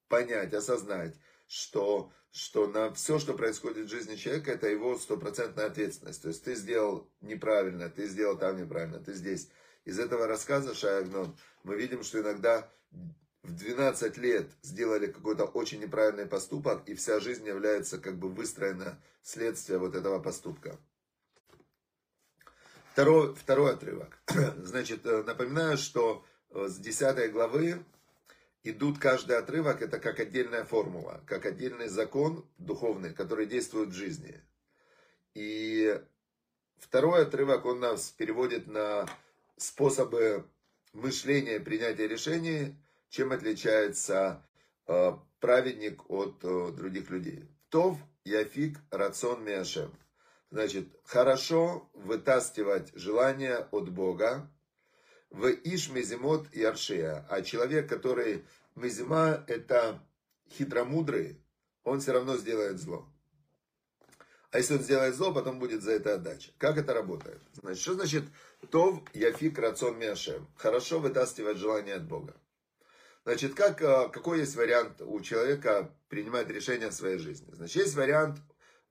понять, 0.08 0.56
осознать, 0.56 1.14
что, 1.50 2.14
что 2.32 2.68
на 2.68 2.94
все, 2.94 3.18
что 3.18 3.34
происходит 3.34 3.88
в 3.88 3.90
жизни 3.90 4.16
человека, 4.16 4.52
это 4.52 4.70
его 4.70 4.98
стопроцентная 4.98 5.66
ответственность. 5.66 6.22
То 6.22 6.28
есть 6.28 6.44
ты 6.44 6.54
сделал 6.54 7.12
неправильно, 7.22 7.90
ты 7.90 8.08
сделал 8.08 8.38
там 8.38 8.56
неправильно, 8.56 9.00
ты 9.00 9.14
здесь. 9.14 9.50
Из 9.84 9.98
этого 9.98 10.28
рассказа 10.28 10.76
Шаягнон 10.76 11.36
мы 11.64 11.76
видим, 11.76 12.04
что 12.04 12.20
иногда 12.20 12.72
в 13.42 13.56
12 13.56 14.18
лет 14.18 14.52
сделали 14.62 15.08
какой-то 15.08 15.46
очень 15.46 15.80
неправильный 15.80 16.28
поступок, 16.28 16.88
и 16.88 16.94
вся 16.94 17.20
жизнь 17.20 17.48
является 17.48 17.98
как 17.98 18.20
бы 18.20 18.30
выстроена 18.30 19.02
следствие 19.24 19.80
вот 19.80 19.96
этого 19.96 20.20
поступка. 20.20 20.80
Второй, 22.92 23.34
второй 23.34 23.74
отрывок. 23.74 24.22
Значит, 24.58 25.04
э, 25.06 25.24
напоминаю, 25.24 25.78
что 25.78 26.24
э, 26.52 26.68
с 26.68 26.78
10 26.78 27.32
главы 27.32 27.84
идут 28.64 29.00
каждый 29.00 29.38
отрывок, 29.38 29.82
это 29.82 30.00
как 30.00 30.20
отдельная 30.20 30.64
формула, 30.64 31.22
как 31.26 31.46
отдельный 31.46 31.88
закон 31.88 32.46
духовный, 32.58 33.14
который 33.14 33.46
действует 33.46 33.90
в 33.90 33.94
жизни. 33.94 34.42
И 35.34 36.02
второй 36.78 37.24
отрывок, 37.24 37.66
он 37.66 37.80
нас 37.80 38.10
переводит 38.12 38.68
на 38.68 39.08
способы 39.58 40.46
мышления, 40.94 41.60
принятия 41.60 42.08
решений, 42.08 42.76
чем 43.10 43.32
отличается 43.32 44.46
э, 44.88 45.14
праведник 45.40 46.10
от 46.10 46.44
э, 46.44 46.72
других 46.72 47.10
людей. 47.10 47.50
Тов, 47.70 47.98
яфик, 48.24 48.80
рацион 48.92 49.44
миашем. 49.44 49.94
Значит, 50.52 50.88
хорошо 51.04 51.90
вытаскивать 51.94 52.92
желание 52.96 53.58
от 53.72 53.90
Бога. 53.90 54.52
В 55.30 55.48
иш 55.48 55.90
мезимот 55.90 56.54
яршия. 56.54 57.26
А 57.30 57.42
человек, 57.42 57.88
который 57.88 58.46
мезима, 58.76 59.44
это 59.48 60.02
хитромудрый, 60.52 61.42
он 61.84 62.00
все 62.00 62.14
равно 62.14 62.38
сделает 62.38 62.80
зло. 62.80 63.08
А 64.52 64.58
если 64.58 64.76
он 64.76 64.82
сделает 64.82 65.16
зло, 65.16 65.32
потом 65.32 65.60
будет 65.60 65.84
за 65.84 65.92
это 65.92 66.16
отдача. 66.16 66.52
Как 66.58 66.78
это 66.78 66.94
работает? 66.94 67.42
Значит, 67.54 67.82
что 67.82 67.94
значит 67.94 68.24
тов 68.72 69.04
яфик 69.14 69.60
рацион 69.60 70.00
миашем? 70.00 70.48
Хорошо 70.56 71.00
вытаскивать 71.00 71.58
желание 71.58 71.96
от 71.96 72.08
Бога. 72.08 72.36
Значит, 73.26 73.54
как, 73.54 73.82
э, 73.84 74.10
какой 74.12 74.40
есть 74.40 74.56
вариант 74.56 75.02
у 75.02 75.20
человека 75.22 75.94
принимать 76.08 76.50
решение 76.50 76.90
в 76.90 76.94
своей 76.94 77.20
жизни? 77.20 77.54
Значит, 77.54 77.76
есть 77.84 77.96
вариант, 77.96 78.40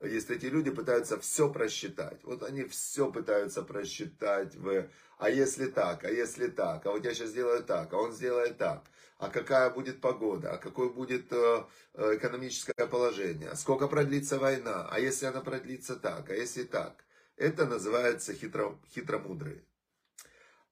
если 0.00 0.37
эти 0.37 0.47
люди 0.47 0.71
пытаются 0.71 1.18
все 1.18 1.50
просчитать. 1.50 2.23
Вот 2.23 2.45
они 2.45 2.62
все 2.64 3.11
пытаются 3.11 3.62
просчитать. 3.62 4.54
В, 4.54 4.88
а 5.19 5.31
если 5.31 5.67
так, 5.67 6.05
а 6.05 6.11
если 6.11 6.47
так, 6.47 6.87
а 6.87 6.93
вот 6.93 7.05
я 7.05 7.13
сейчас 7.13 7.31
сделаю 7.31 7.65
так, 7.65 7.93
а 7.93 7.97
он 7.97 8.13
сделает 8.13 8.57
так. 8.59 8.85
А 9.19 9.31
какая 9.31 9.71
будет 9.71 10.01
погода, 10.01 10.53
а 10.53 10.59
какое 10.59 10.89
будет 10.91 11.33
э, 11.33 11.65
э, 11.95 12.17
экономическое 12.17 12.87
положение, 12.87 13.57
сколько 13.57 13.89
продлится 13.89 14.39
война, 14.39 14.89
а 14.89 15.01
если 15.01 15.27
она 15.27 15.41
продлится 15.41 15.97
так, 15.97 16.31
а 16.31 16.35
если 16.35 16.63
так. 16.63 17.05
Это 17.37 17.67
называется 17.67 18.33
хитро, 18.33 18.79
хитромудрые. 18.95 19.65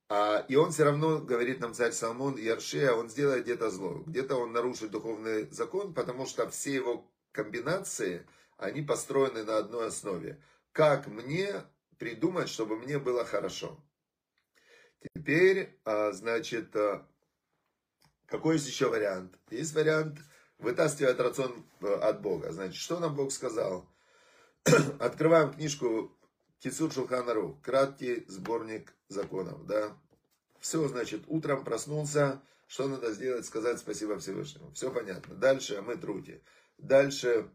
А, 0.09 0.45
и 0.49 0.55
он 0.55 0.71
все 0.71 0.85
равно, 0.85 1.19
говорит 1.19 1.61
нам 1.61 1.75
царь 1.75 1.91
Соломон, 1.93 2.37
Яршея, 2.37 2.93
он 2.93 3.09
сделает 3.11 3.45
где-то 3.45 3.71
зло. 3.71 4.05
Где-то 4.07 4.37
он 4.37 4.53
нарушит 4.53 4.93
духовный 4.93 5.50
закон, 5.50 5.93
потому 5.95 6.26
что 6.26 6.49
все 6.49 6.75
его 6.75 7.11
комбинации, 7.33 8.25
они 8.57 8.83
построены 8.83 9.43
на 9.43 9.59
одной 9.59 9.88
основе. 9.88 10.41
Как 10.71 11.09
мне 11.09 11.65
придумать, 11.99 12.49
чтобы 12.49 12.76
мне 12.76 13.00
было 13.00 13.25
хорошо? 13.25 13.83
Теперь, 15.00 15.79
а, 15.85 16.12
значит, 16.12 16.75
а, 16.76 17.07
какой 18.26 18.55
есть 18.55 18.67
еще 18.67 18.88
вариант? 18.88 19.38
Есть 19.50 19.75
вариант 19.75 20.19
вытаскивать 20.59 21.19
рацион 21.19 21.65
от 21.81 22.23
Бога. 22.23 22.53
Значит, 22.53 22.76
что 22.76 22.99
нам 22.99 23.15
Бог 23.15 23.31
сказал? 23.31 23.88
Открываем 24.99 25.53
книжку 25.53 26.17
Кицур 26.59 26.93
Шулханару, 26.93 27.61
краткий 27.62 28.25
сборник 28.29 28.95
законов, 29.09 29.67
да. 29.67 29.97
Все, 30.59 30.88
значит, 30.88 31.25
утром 31.26 31.65
проснулся, 31.65 32.43
что 32.67 32.88
надо 32.88 33.12
сделать? 33.12 33.47
Сказать 33.47 33.79
спасибо 33.79 34.19
Всевышнему. 34.19 34.73
Все 34.73 34.91
понятно. 34.91 35.35
Дальше 35.37 35.81
мы 35.83 35.95
руки. 35.95 36.43
Дальше 36.79 37.50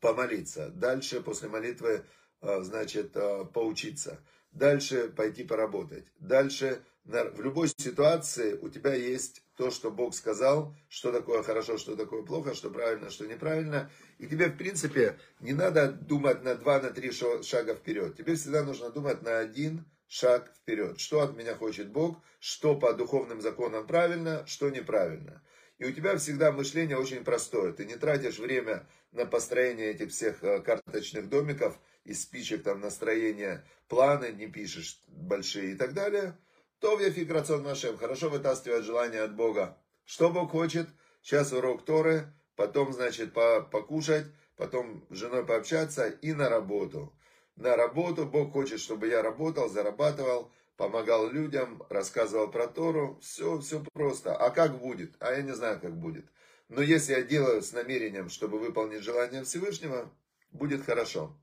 помолиться. 0.00 0.70
Дальше 0.70 1.20
после 1.20 1.48
молитвы, 1.48 2.06
а, 2.40 2.62
значит, 2.62 3.12
поучиться. 3.52 4.24
Дальше 4.54 5.08
пойти 5.08 5.42
поработать. 5.42 6.04
Дальше 6.20 6.80
в 7.04 7.40
любой 7.40 7.68
ситуации 7.68 8.54
у 8.54 8.68
тебя 8.68 8.94
есть 8.94 9.42
то, 9.56 9.70
что 9.70 9.90
Бог 9.90 10.14
сказал, 10.14 10.74
что 10.88 11.12
такое 11.12 11.42
хорошо, 11.42 11.76
что 11.76 11.96
такое 11.96 12.22
плохо, 12.22 12.54
что 12.54 12.70
правильно, 12.70 13.10
что 13.10 13.26
неправильно. 13.26 13.90
И 14.18 14.26
тебе, 14.26 14.46
в 14.46 14.56
принципе, 14.56 15.18
не 15.40 15.52
надо 15.52 15.88
думать 15.92 16.42
на 16.42 16.54
два, 16.54 16.80
на 16.80 16.90
три 16.90 17.10
шага 17.10 17.74
вперед. 17.74 18.16
Тебе 18.16 18.36
всегда 18.36 18.62
нужно 18.62 18.90
думать 18.90 19.22
на 19.22 19.38
один 19.38 19.84
шаг 20.06 20.50
вперед. 20.56 20.98
Что 20.98 21.20
от 21.20 21.36
меня 21.36 21.56
хочет 21.56 21.90
Бог, 21.90 22.16
что 22.38 22.74
по 22.76 22.94
духовным 22.94 23.40
законам 23.40 23.86
правильно, 23.86 24.46
что 24.46 24.70
неправильно. 24.70 25.42
И 25.78 25.84
у 25.84 25.92
тебя 25.92 26.16
всегда 26.16 26.52
мышление 26.52 26.96
очень 26.96 27.24
простое. 27.24 27.72
Ты 27.72 27.84
не 27.84 27.96
тратишь 27.96 28.38
время 28.38 28.86
на 29.12 29.26
построение 29.26 29.90
этих 29.90 30.10
всех 30.10 30.42
э, 30.42 30.60
карточных 30.60 31.28
домиков 31.28 31.78
и 32.04 32.14
спичек, 32.14 32.62
там, 32.62 32.80
настроения, 32.80 33.64
планы 33.88 34.32
не 34.32 34.46
пишешь 34.46 35.00
большие 35.08 35.72
и 35.72 35.74
так 35.74 35.94
далее. 35.94 36.38
То 36.80 36.96
в 36.96 37.00
яфик 37.00 37.30
рацион 37.30 37.62
нашем. 37.62 37.96
Хорошо 37.96 38.28
вытаскивать 38.28 38.84
желание 38.84 39.22
от 39.22 39.34
Бога. 39.34 39.78
Что 40.04 40.30
Бог 40.30 40.50
хочет? 40.50 40.88
Сейчас 41.22 41.52
урок 41.52 41.84
Торы, 41.84 42.32
потом, 42.56 42.92
значит, 42.92 43.32
покушать, 43.32 44.26
потом 44.56 45.06
с 45.08 45.16
женой 45.16 45.46
пообщаться 45.46 46.08
и 46.08 46.34
на 46.34 46.50
работу. 46.50 47.14
На 47.56 47.76
работу 47.76 48.26
Бог 48.26 48.52
хочет, 48.52 48.80
чтобы 48.80 49.08
я 49.08 49.22
работал, 49.22 49.70
зарабатывал, 49.70 50.52
помогал 50.76 51.30
людям, 51.30 51.82
рассказывал 51.88 52.50
про 52.50 52.66
Тору. 52.66 53.18
Все, 53.22 53.58
все 53.60 53.82
просто. 53.92 54.36
А 54.36 54.50
как 54.50 54.78
будет? 54.78 55.14
А 55.20 55.32
я 55.32 55.42
не 55.42 55.54
знаю, 55.54 55.80
как 55.80 55.96
будет. 55.96 56.26
Но 56.68 56.82
если 56.82 57.12
я 57.12 57.22
делаю 57.22 57.62
с 57.62 57.72
намерением, 57.72 58.28
чтобы 58.28 58.58
выполнить 58.58 59.02
желание 59.02 59.44
Всевышнего, 59.44 60.12
будет 60.50 60.84
хорошо. 60.84 61.34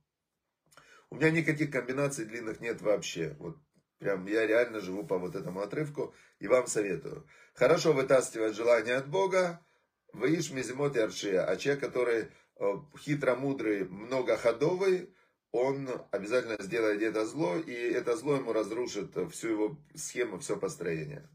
У 1.11 1.15
меня 1.15 1.29
никаких 1.29 1.71
комбинаций 1.71 2.25
длинных 2.25 2.59
нет 2.61 2.81
вообще. 2.81 3.35
Вот 3.37 3.57
Прям 4.01 4.25
я 4.25 4.47
реально 4.47 4.79
живу 4.79 5.05
по 5.05 5.19
вот 5.19 5.35
этому 5.35 5.61
отрывку 5.61 6.15
и 6.39 6.47
вам 6.47 6.65
советую. 6.65 7.27
Хорошо 7.53 7.93
вытаскивать 7.93 8.55
желание 8.55 8.95
от 8.95 9.07
Бога, 9.07 9.63
Ваиш 10.11 10.49
Мизимот 10.49 10.97
Аршия. 10.97 11.45
А 11.45 11.55
человек, 11.55 11.83
который 11.83 12.31
э, 12.55 12.73
хитромудрый, 12.97 13.87
многоходовый, 13.87 15.13
он 15.51 15.87
обязательно 16.09 16.55
сделает 16.63 17.03
это 17.03 17.27
зло, 17.27 17.57
и 17.57 17.73
это 17.73 18.17
зло 18.17 18.37
ему 18.37 18.53
разрушит 18.53 19.15
всю 19.31 19.49
его 19.49 19.77
схему, 19.93 20.39
все 20.39 20.57
построение. 20.57 21.29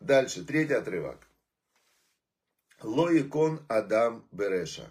Дальше, 0.00 0.46
третий 0.46 0.72
отрывок. 0.72 1.18
Лоикон 2.80 3.60
Адам 3.68 4.26
Береша. 4.32 4.88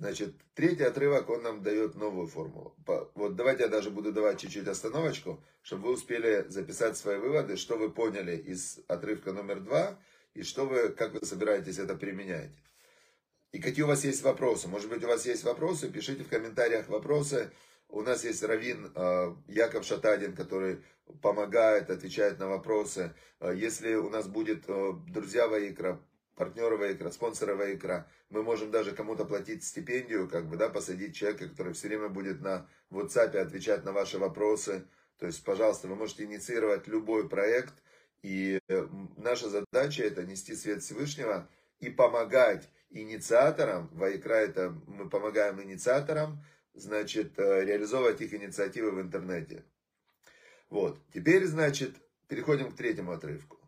Значит, 0.00 0.34
третий 0.54 0.84
отрывок, 0.84 1.28
он 1.28 1.42
нам 1.42 1.62
дает 1.62 1.94
новую 1.94 2.26
формулу. 2.26 2.74
Вот 3.14 3.36
давайте 3.36 3.64
я 3.64 3.68
даже 3.68 3.90
буду 3.90 4.12
давать 4.12 4.40
чуть-чуть 4.40 4.66
остановочку, 4.66 5.44
чтобы 5.60 5.88
вы 5.88 5.92
успели 5.92 6.46
записать 6.48 6.96
свои 6.96 7.18
выводы, 7.18 7.58
что 7.58 7.76
вы 7.76 7.90
поняли 7.90 8.34
из 8.34 8.80
отрывка 8.88 9.32
номер 9.32 9.60
два, 9.60 9.98
и 10.32 10.42
что 10.42 10.64
вы, 10.64 10.88
как 10.88 11.12
вы 11.12 11.26
собираетесь 11.26 11.78
это 11.78 11.94
применять. 11.96 12.50
И 13.52 13.58
какие 13.60 13.84
у 13.84 13.88
вас 13.88 14.02
есть 14.04 14.22
вопросы. 14.22 14.68
Может 14.68 14.88
быть, 14.88 15.04
у 15.04 15.06
вас 15.06 15.26
есть 15.26 15.44
вопросы, 15.44 15.90
пишите 15.90 16.24
в 16.24 16.30
комментариях 16.30 16.88
вопросы. 16.88 17.50
У 17.90 18.00
нас 18.00 18.24
есть 18.24 18.42
Равин 18.42 18.90
а, 18.94 19.36
Яков 19.48 19.84
Шатадин, 19.84 20.34
который 20.34 20.82
помогает, 21.20 21.90
отвечает 21.90 22.38
на 22.38 22.48
вопросы. 22.48 23.12
А, 23.38 23.52
если 23.52 23.96
у 23.96 24.08
нас 24.08 24.28
будет 24.28 24.64
а, 24.66 24.94
друзья 25.08 25.46
Ваикра, 25.46 26.00
партнеры 26.40 26.78
Вейкра, 26.78 27.10
спонсоры 27.10 27.54
Вейкра. 27.54 28.08
Мы 28.30 28.42
можем 28.42 28.70
даже 28.70 28.92
кому-то 28.92 29.26
платить 29.26 29.62
стипендию, 29.62 30.26
как 30.26 30.48
бы, 30.48 30.56
да, 30.56 30.70
посадить 30.70 31.14
человека, 31.14 31.50
который 31.50 31.74
все 31.74 31.88
время 31.88 32.08
будет 32.08 32.40
на 32.40 32.66
WhatsApp 32.90 33.36
отвечать 33.36 33.84
на 33.84 33.92
ваши 33.92 34.18
вопросы. 34.18 34.86
То 35.18 35.26
есть, 35.26 35.44
пожалуйста, 35.44 35.86
вы 35.86 35.96
можете 35.96 36.24
инициировать 36.24 36.88
любой 36.88 37.28
проект, 37.28 37.74
И 38.22 38.58
э, 38.68 38.86
наша 39.18 39.50
задача 39.50 40.02
это 40.02 40.22
нести 40.24 40.54
свет 40.54 40.82
Всевышнего 40.82 41.46
и 41.78 41.90
помогать 41.90 42.68
инициаторам, 42.90 43.88
Вайкра 43.92 44.34
это 44.34 44.74
мы 44.86 45.10
помогаем 45.10 45.62
инициаторам, 45.62 46.42
значит, 46.72 47.38
э, 47.38 47.64
реализовывать 47.64 48.22
их 48.22 48.32
инициативы 48.32 48.92
в 48.92 49.00
интернете. 49.00 49.62
Вот, 50.70 50.98
теперь, 51.12 51.44
значит, 51.44 51.96
переходим 52.28 52.72
к 52.72 52.76
третьему 52.76 53.12
отрывку. 53.12 53.59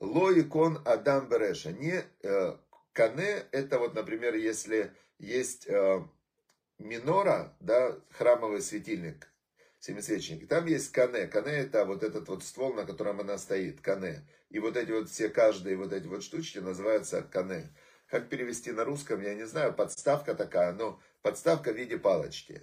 Ло 0.00 0.32
икон 0.38 0.80
Адам 0.84 1.28
Береша. 1.28 1.72
Не 1.72 2.04
э, 2.22 2.56
кане, 2.92 3.44
это 3.50 3.78
вот, 3.78 3.94
например, 3.94 4.34
если 4.34 4.92
есть 5.18 5.66
э, 5.66 6.02
минора, 6.78 7.56
да, 7.60 7.98
храмовый 8.10 8.60
светильник, 8.60 9.32
семисвечники. 9.80 10.44
Там 10.44 10.66
есть 10.66 10.92
кане. 10.92 11.26
Кане 11.26 11.52
это 11.52 11.86
вот 11.86 12.02
этот 12.02 12.28
вот 12.28 12.44
ствол, 12.44 12.74
на 12.74 12.84
котором 12.84 13.20
она 13.20 13.38
стоит. 13.38 13.80
Кане. 13.80 14.28
И 14.50 14.58
вот 14.58 14.76
эти 14.76 14.90
вот 14.92 15.08
все, 15.08 15.30
каждые 15.30 15.76
вот 15.76 15.92
эти 15.92 16.06
вот 16.06 16.22
штучки 16.22 16.58
называются 16.58 17.22
кане. 17.22 17.74
Как 18.06 18.28
перевести 18.28 18.72
на 18.72 18.84
русском, 18.84 19.22
я 19.22 19.34
не 19.34 19.46
знаю. 19.46 19.72
Подставка 19.72 20.34
такая, 20.34 20.72
но 20.72 21.00
подставка 21.22 21.72
в 21.72 21.76
виде 21.76 21.96
палочки. 21.96 22.60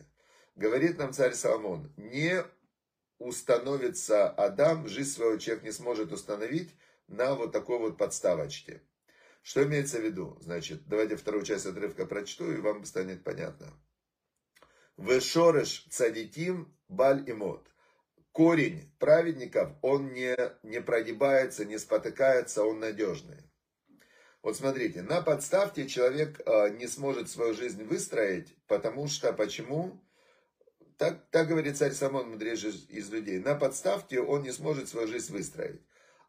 Говорит 0.56 1.00
нам 1.00 1.14
царь 1.14 1.34
Соломон, 1.34 1.92
не 1.98 2.44
установится 3.18 4.30
Адам, 4.30 4.88
жизнь 4.88 5.10
своего 5.10 5.38
человек 5.38 5.64
не 5.64 5.72
сможет 5.72 6.12
установить 6.12 6.76
на 7.08 7.36
вот 7.36 7.52
такой 7.52 7.80
вот 7.80 7.98
подставочке. 7.98 8.82
Что 9.42 9.64
имеется 9.64 10.00
в 10.00 10.04
виду? 10.04 10.38
Значит, 10.42 10.88
давайте 10.88 11.18
вторую 11.18 11.44
часть 11.44 11.66
отрывка 11.66 12.06
прочту, 12.06 12.52
и 12.52 12.58
вам 12.58 12.86
станет 12.86 13.24
понятно. 13.24 13.74
Вешореш 14.98 15.86
цадитим 15.90 16.74
баль 16.88 17.28
и 17.28 17.34
мод. 17.34 17.68
Корень 18.32 18.92
праведников, 19.00 19.72
он 19.82 20.14
не, 20.14 20.36
не 20.64 20.82
прогибается, 20.82 21.66
не 21.66 21.78
спотыкается, 21.78 22.64
он 22.64 22.80
надежный. 22.80 23.44
Вот 24.42 24.58
смотрите, 24.58 25.02
на 25.02 25.22
подставке 25.22 25.88
человек 25.88 26.42
э, 26.46 26.70
не 26.72 26.88
сможет 26.88 27.30
свою 27.30 27.54
жизнь 27.54 27.84
выстроить, 27.84 28.56
потому 28.68 29.08
что, 29.08 29.32
почему? 29.34 30.04
Так, 30.98 31.30
так 31.32 31.48
говорит 31.48 31.78
царь 31.78 31.94
Самон, 31.94 32.32
мудрейший 32.32 32.72
из 32.90 33.10
людей. 33.10 33.40
На 33.40 33.56
подставке 33.56 34.20
он 34.20 34.44
не 34.44 34.52
сможет 34.52 34.90
свою 34.90 35.08
жизнь 35.08 35.32
выстроить. 35.32 35.82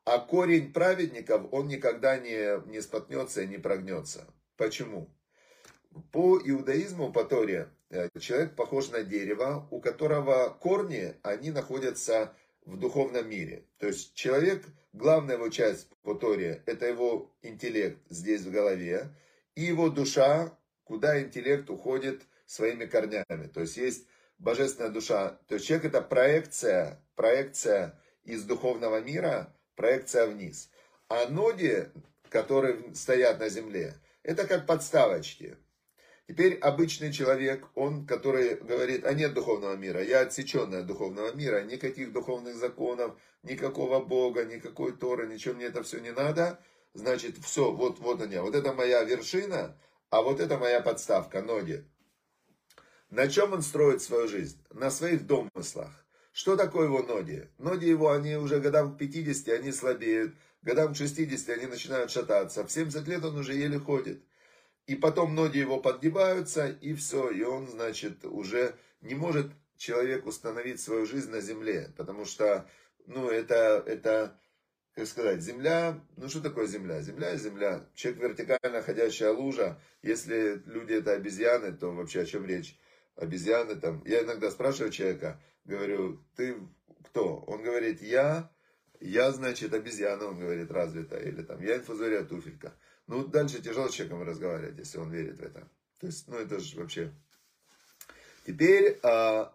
А 0.04 0.18
корень 0.18 0.73
праведников, 0.73 1.46
он 1.50 1.68
никогда 1.68 2.18
не, 2.18 2.61
не 2.68 2.82
споткнется 2.82 3.42
и 3.42 3.46
не 3.46 3.58
прогнется. 3.58 4.26
Почему? 4.56 5.08
По 6.12 6.38
иудаизму, 6.38 7.11
по 7.12 7.25
Торе, 7.25 7.70
э, 7.88 8.08
человек 8.20 8.54
похож 8.54 8.90
на 8.90 9.02
дерево, 9.02 9.66
у 9.70 9.80
которого 9.80 10.50
корни, 10.61 11.14
они 11.23 11.50
находятся 11.50 12.37
в 12.66 12.76
духовном 12.78 13.28
мире. 13.28 13.66
То 13.78 13.87
есть 13.87 14.14
человек, 14.14 14.64
главная 14.92 15.37
его 15.37 15.49
часть 15.49 15.88
по 16.02 16.14
Торе, 16.14 16.62
это 16.66 16.87
его 16.87 17.34
интеллект 17.42 17.99
здесь 18.11 18.42
в 18.42 18.50
голове, 18.50 19.08
и 19.54 19.62
его 19.62 19.88
душа, 19.88 20.56
куда 20.82 21.20
интеллект 21.23 21.70
уходит 21.70 22.23
своими 22.46 22.84
корнями. 22.84 23.46
То 23.46 23.62
есть 23.62 23.76
есть 23.76 24.06
божественная 24.38 24.90
душа. 24.90 25.38
То 25.49 25.54
есть 25.54 25.66
человек 25.66 25.87
это 25.87 26.02
проекция, 26.02 27.00
проекция 27.14 27.99
из 28.25 28.44
духовного 28.44 29.00
мира, 29.00 29.54
проекция 29.76 30.26
вниз. 30.26 30.71
А 31.09 31.28
ноги, 31.28 31.90
которые 32.28 32.95
стоят 32.95 33.38
на 33.38 33.49
земле, 33.49 33.95
это 34.23 34.47
как 34.47 34.66
подставочки. 34.66 35.57
Теперь 36.26 36.54
обычный 36.54 37.12
человек, 37.12 37.66
он, 37.75 38.07
который 38.07 38.54
говорит, 38.54 39.04
а 39.04 39.12
нет 39.12 39.35
духовного 39.35 39.76
мира, 39.76 40.02
я 40.02 40.21
отсеченный 40.21 40.81
от 40.81 40.87
духовного 40.87 41.35
мира, 41.35 41.62
никаких 41.62 42.12
духовных 42.12 42.57
законов, 42.57 43.14
никакого 43.43 44.00
Бога, 44.00 44.45
никакой 44.45 44.97
Торы, 44.97 45.26
ничего 45.26 45.54
мне 45.54 45.66
это 45.66 45.83
все 45.83 45.99
не 46.00 46.12
надо, 46.12 46.59
значит, 46.95 47.37
все, 47.45 47.71
вот, 47.71 47.99
вот 47.99 48.23
они, 48.23 48.38
вот 48.38 48.54
это 48.54 48.73
моя 48.73 49.04
вершина, 49.04 49.78
а 50.09 50.23
вот 50.23 50.40
это 50.40 50.57
моя 50.57 50.81
подставка, 50.81 51.43
ноги. 51.43 51.85
На 53.10 53.28
чем 53.28 53.52
он 53.52 53.63
строит 53.63 54.00
свою 54.00 54.26
жизнь? 54.26 54.65
На 54.71 54.91
своих 54.91 55.26
домыслах. 55.26 56.03
Что 56.34 56.56
такое 56.56 56.86
его 56.86 57.00
ноги? 57.00 57.49
Ноги 57.58 57.84
его, 57.84 58.10
они 58.10 58.34
уже 58.34 58.58
годам 58.58 58.97
к 58.97 58.99
50, 58.99 59.60
они 59.60 59.70
слабеют, 59.70 60.34
годам 60.62 60.92
к 60.92 60.97
60 60.97 61.49
они 61.56 61.66
начинают 61.66 62.10
шататься, 62.10 62.64
в 62.64 62.73
70 62.73 63.06
лет 63.06 63.25
он 63.25 63.38
уже 63.38 63.54
еле 63.54 63.78
ходит. 63.78 64.20
И 64.88 64.97
потом 64.97 65.36
ноги 65.36 65.58
его 65.58 65.78
подгибаются, 65.78 66.66
и 66.66 66.92
все, 66.94 67.30
и 67.30 67.44
он, 67.44 67.68
значит, 67.68 68.25
уже 68.25 68.75
не 69.00 69.14
может 69.14 69.47
человек 69.76 70.26
установить 70.26 70.80
свою 70.80 71.06
жизнь 71.06 71.30
на 71.30 71.40
земле, 71.40 71.92
потому 71.97 72.25
что, 72.25 72.68
ну, 73.06 73.28
это, 73.28 73.84
это, 73.86 74.36
как 74.97 75.06
сказать, 75.06 75.40
земля, 75.40 76.00
ну, 76.16 76.28
что 76.28 76.40
такое 76.40 76.66
земля? 76.66 77.00
Земля– 77.00 77.36
земля. 77.36 77.86
Человек 77.94 78.23
вертикально 78.23 78.82
ходящая 78.82 79.30
лужа, 79.30 79.80
если 80.02 80.60
люди 80.66 80.94
это 80.94 81.12
обезьяны, 81.12 81.70
то 81.70 81.92
вообще 81.92 82.23
о 82.23 82.26
чем 82.26 82.44
речь? 82.44 82.76
Обезьяны 83.14 83.76
там. 83.76 84.02
Я 84.04 84.25
иногда 84.25 84.50
спрашиваю 84.50 84.90
человека, 84.90 85.40
говорю, 85.64 86.24
ты 86.36 86.56
кто? 87.04 87.38
Он 87.46 87.62
говорит, 87.62 88.02
я, 88.02 88.50
я, 89.00 89.32
значит, 89.32 89.72
обезьяна, 89.74 90.26
он 90.26 90.38
говорит, 90.38 90.70
развитая, 90.70 91.22
или 91.22 91.42
там, 91.42 91.62
я 91.62 91.76
инфузория 91.76 92.24
туфелька. 92.24 92.74
Ну, 93.06 93.26
дальше 93.26 93.60
тяжело 93.60 93.88
с 93.88 93.94
человеком 93.94 94.22
разговаривать, 94.22 94.78
если 94.78 94.98
он 94.98 95.10
верит 95.10 95.38
в 95.38 95.42
это. 95.42 95.68
То 96.00 96.06
есть, 96.06 96.28
ну, 96.28 96.36
это 96.38 96.58
же 96.58 96.78
вообще... 96.78 97.12
Теперь, 98.46 98.98
а, 99.02 99.54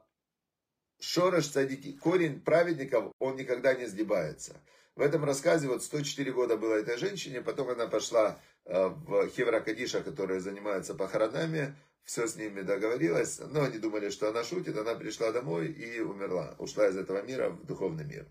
Шорош 0.99 1.47
цадики, 1.47 1.93
корень 1.93 2.41
праведников, 2.41 3.13
он 3.19 3.35
никогда 3.35 3.73
не 3.73 3.85
сгибается. 3.85 4.59
В 4.95 5.01
этом 5.01 5.23
рассказе 5.23 5.67
вот 5.67 5.83
104 5.83 6.31
года 6.31 6.57
было 6.57 6.73
этой 6.73 6.97
женщине, 6.97 7.41
потом 7.41 7.69
она 7.69 7.87
пошла 7.87 8.39
а, 8.65 8.89
в 8.89 9.29
Хевра 9.29 9.61
Кадиша, 9.61 10.01
которая 10.01 10.39
занимается 10.39 10.93
похоронами, 10.93 11.75
все 12.09 12.27
с 12.27 12.35
ними 12.35 12.61
договорилась, 12.61 13.39
но 13.39 13.63
они 13.63 13.77
думали, 13.77 14.09
что 14.09 14.29
она 14.29 14.43
шутит, 14.43 14.75
она 14.77 14.95
пришла 14.95 15.31
домой 15.31 15.67
и 15.67 15.99
умерла, 15.99 16.55
ушла 16.57 16.87
из 16.87 16.97
этого 16.97 17.21
мира 17.21 17.49
в 17.49 17.65
духовный 17.65 18.03
мир. 18.03 18.27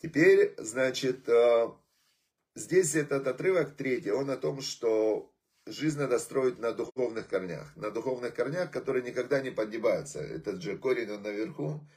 Теперь, 0.00 0.54
значит, 0.58 1.28
а, 1.28 1.76
Здесь 2.58 2.96
этот 2.96 3.24
отрывок 3.28 3.76
третий, 3.76 4.10
он 4.10 4.30
о 4.30 4.36
том, 4.36 4.62
что 4.62 5.32
жизнь 5.64 6.00
надо 6.00 6.18
строить 6.18 6.58
на 6.58 6.72
духовных 6.72 7.28
корнях. 7.28 7.70
На 7.76 7.92
духовных 7.92 8.34
корнях, 8.34 8.72
которые 8.72 9.04
никогда 9.04 9.40
не 9.40 9.52
подгибаются. 9.52 10.18
Этот 10.18 10.60
же 10.60 10.76
корень, 10.76 11.08
он 11.08 11.22
наверху, 11.22 11.88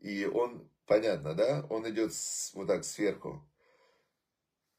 и 0.00 0.24
он, 0.24 0.68
понятно, 0.86 1.34
да, 1.34 1.64
он 1.70 1.88
идет 1.88 2.10
вот 2.54 2.66
так 2.66 2.84
сверху. 2.84 3.48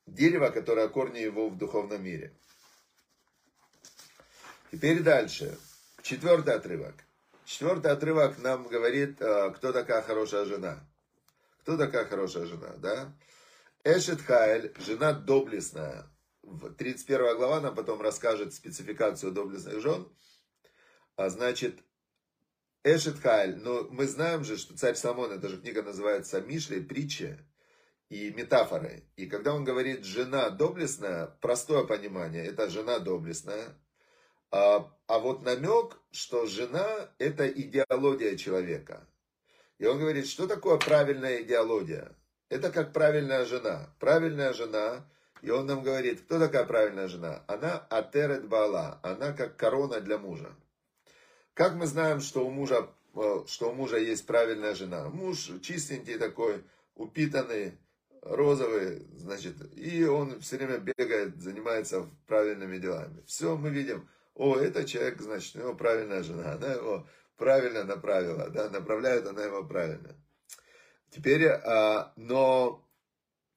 Дерево, 0.07 0.49
которое 0.49 0.89
корни 0.89 1.19
его 1.19 1.49
в 1.49 1.57
духовном 1.57 2.03
мире. 2.03 2.35
Теперь 4.71 5.01
дальше. 5.01 5.58
Четвертый 6.03 6.53
отрывок. 6.53 6.93
Четвертый 7.43 7.91
отрывок 7.91 8.38
нам 8.38 8.67
говорит, 8.67 9.19
а, 9.19 9.49
кто 9.49 9.71
такая 9.71 10.03
хорошая 10.03 10.45
жена. 10.45 10.79
Кто 11.62 11.75
такая 11.75 12.05
хорошая 12.05 12.45
жена, 12.45 12.75
да? 12.77 13.12
Эшет 13.84 14.21
Хайль, 14.21 14.71
жена 14.77 15.13
доблестная. 15.13 16.05
31 16.77 17.36
глава 17.38 17.62
нам 17.62 17.73
потом 17.73 18.01
расскажет 18.01 18.53
спецификацию 18.53 19.32
доблестных 19.32 19.82
жен. 19.82 20.08
А 21.15 21.29
значит, 21.29 21.79
Эшет 22.84 23.19
Хайль, 23.19 23.58
но 23.58 23.88
мы 23.89 24.05
знаем 24.08 24.43
же, 24.43 24.55
что 24.58 24.77
царь 24.77 24.95
Самон, 24.95 25.32
эта 25.32 25.49
же 25.49 25.60
книга 25.60 25.82
называется 25.82 26.41
Мишлей, 26.41 26.82
притча 26.82 27.39
и 28.10 28.32
метафоры. 28.32 29.03
И 29.15 29.25
когда 29.25 29.55
он 29.55 29.63
говорит 29.63 30.05
жена 30.05 30.51
доблестная, 30.51 31.25
простое 31.41 31.86
понимание, 31.86 32.45
это 32.45 32.69
жена 32.69 32.99
доблестная. 32.99 33.75
А, 34.51 34.91
а 35.07 35.19
вот 35.19 35.43
намек, 35.43 35.97
что 36.12 36.45
жена 36.45 37.09
это 37.17 37.47
идеология 37.47 38.35
человека. 38.38 39.07
И 39.77 39.85
он 39.85 39.99
говорит, 39.99 40.27
что 40.27 40.47
такое 40.47 40.77
правильная 40.77 41.41
идеология? 41.41 42.15
Это 42.49 42.71
как 42.71 42.93
правильная 42.93 43.45
жена. 43.45 43.93
Правильная 43.99 44.53
жена, 44.53 45.05
и 45.41 45.51
он 45.51 45.67
нам 45.67 45.83
говорит, 45.83 46.21
кто 46.21 46.39
такая 46.39 46.65
правильная 46.65 47.07
жена? 47.07 47.43
Она 47.47 47.77
атерет 47.89 48.47
бала, 48.47 48.99
она 49.03 49.31
как 49.33 49.55
корона 49.55 50.01
для 50.01 50.17
мужа. 50.17 50.53
Как 51.53 51.75
мы 51.75 51.88
знаем, 51.88 52.19
что 52.19 52.45
у 52.45 52.49
мужа, 52.49 52.89
э, 53.15 53.43
что 53.47 53.69
у 53.69 53.73
мужа 53.73 53.97
есть 53.97 54.25
правильная 54.25 54.75
жена? 54.75 55.09
Муж 55.09 55.51
чистенький 55.62 56.17
такой, 56.17 56.63
упитанный, 56.95 57.77
розовый, 58.21 59.05
значит, 59.15 59.55
и 59.77 60.03
он 60.05 60.39
все 60.41 60.57
время 60.57 60.79
бегает, 60.79 61.38
занимается 61.41 62.09
правильными 62.27 62.77
делами. 62.77 63.23
Все, 63.25 63.55
мы 63.55 63.69
видим, 63.69 64.09
о, 64.39 64.56
это 64.56 64.86
человек, 64.86 65.19
значит, 65.19 65.58
у 65.58 65.60
него 65.60 65.75
правильная 65.75 66.23
жена, 66.23 66.54
она 66.54 66.71
его 66.71 67.06
правильно 67.36 67.84
направила, 67.84 68.49
да, 68.49 68.69
направляет 68.69 69.28
она 69.28 69.43
его 69.43 69.65
правильно. 69.65 70.15
Теперь, 71.10 71.45
а, 71.45 72.13
но 72.15 72.88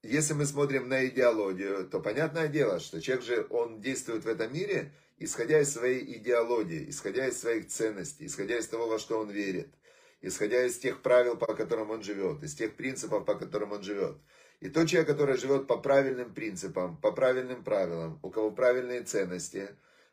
если 0.03 0.35
мы 0.35 0.45
смотрим 0.45 0.89
на 0.89 1.07
идеологию, 1.07 1.89
то 1.89 2.01
понятное 2.01 2.49
дело, 2.49 2.81
что 2.81 3.01
человек 3.01 3.25
же, 3.25 3.47
он 3.51 3.81
действует 3.81 4.25
в 4.25 4.29
этом 4.29 4.53
мире, 4.53 4.93
исходя 5.19 5.61
из 5.61 5.73
своей 5.73 6.19
идеологии, 6.19 6.91
исходя 6.91 7.29
из 7.29 7.39
своих 7.39 7.69
ценностей, 7.69 8.27
исходя 8.27 8.59
из 8.59 8.67
того, 8.67 8.89
во 8.89 8.99
что 8.99 9.21
он 9.21 9.31
верит, 9.31 9.73
исходя 10.21 10.67
из 10.67 10.79
тех 10.79 11.01
правил, 11.01 11.37
по 11.37 11.55
которым 11.55 11.93
он 11.93 12.03
живет, 12.03 12.43
из 12.43 12.57
тех 12.57 12.75
принципов, 12.75 13.25
по 13.25 13.37
которым 13.37 13.71
он 13.71 13.85
живет. 13.85 14.17
И 14.59 14.69
тот 14.69 14.89
человек, 14.89 15.11
который 15.11 15.37
живет 15.37 15.69
по 15.69 15.77
правильным 15.77 16.35
принципам, 16.35 16.97
по 16.97 17.13
правильным 17.13 17.63
правилам, 17.63 18.19
у 18.25 18.31
кого 18.31 18.51
правильные 18.51 19.03
ценности, 19.03 19.69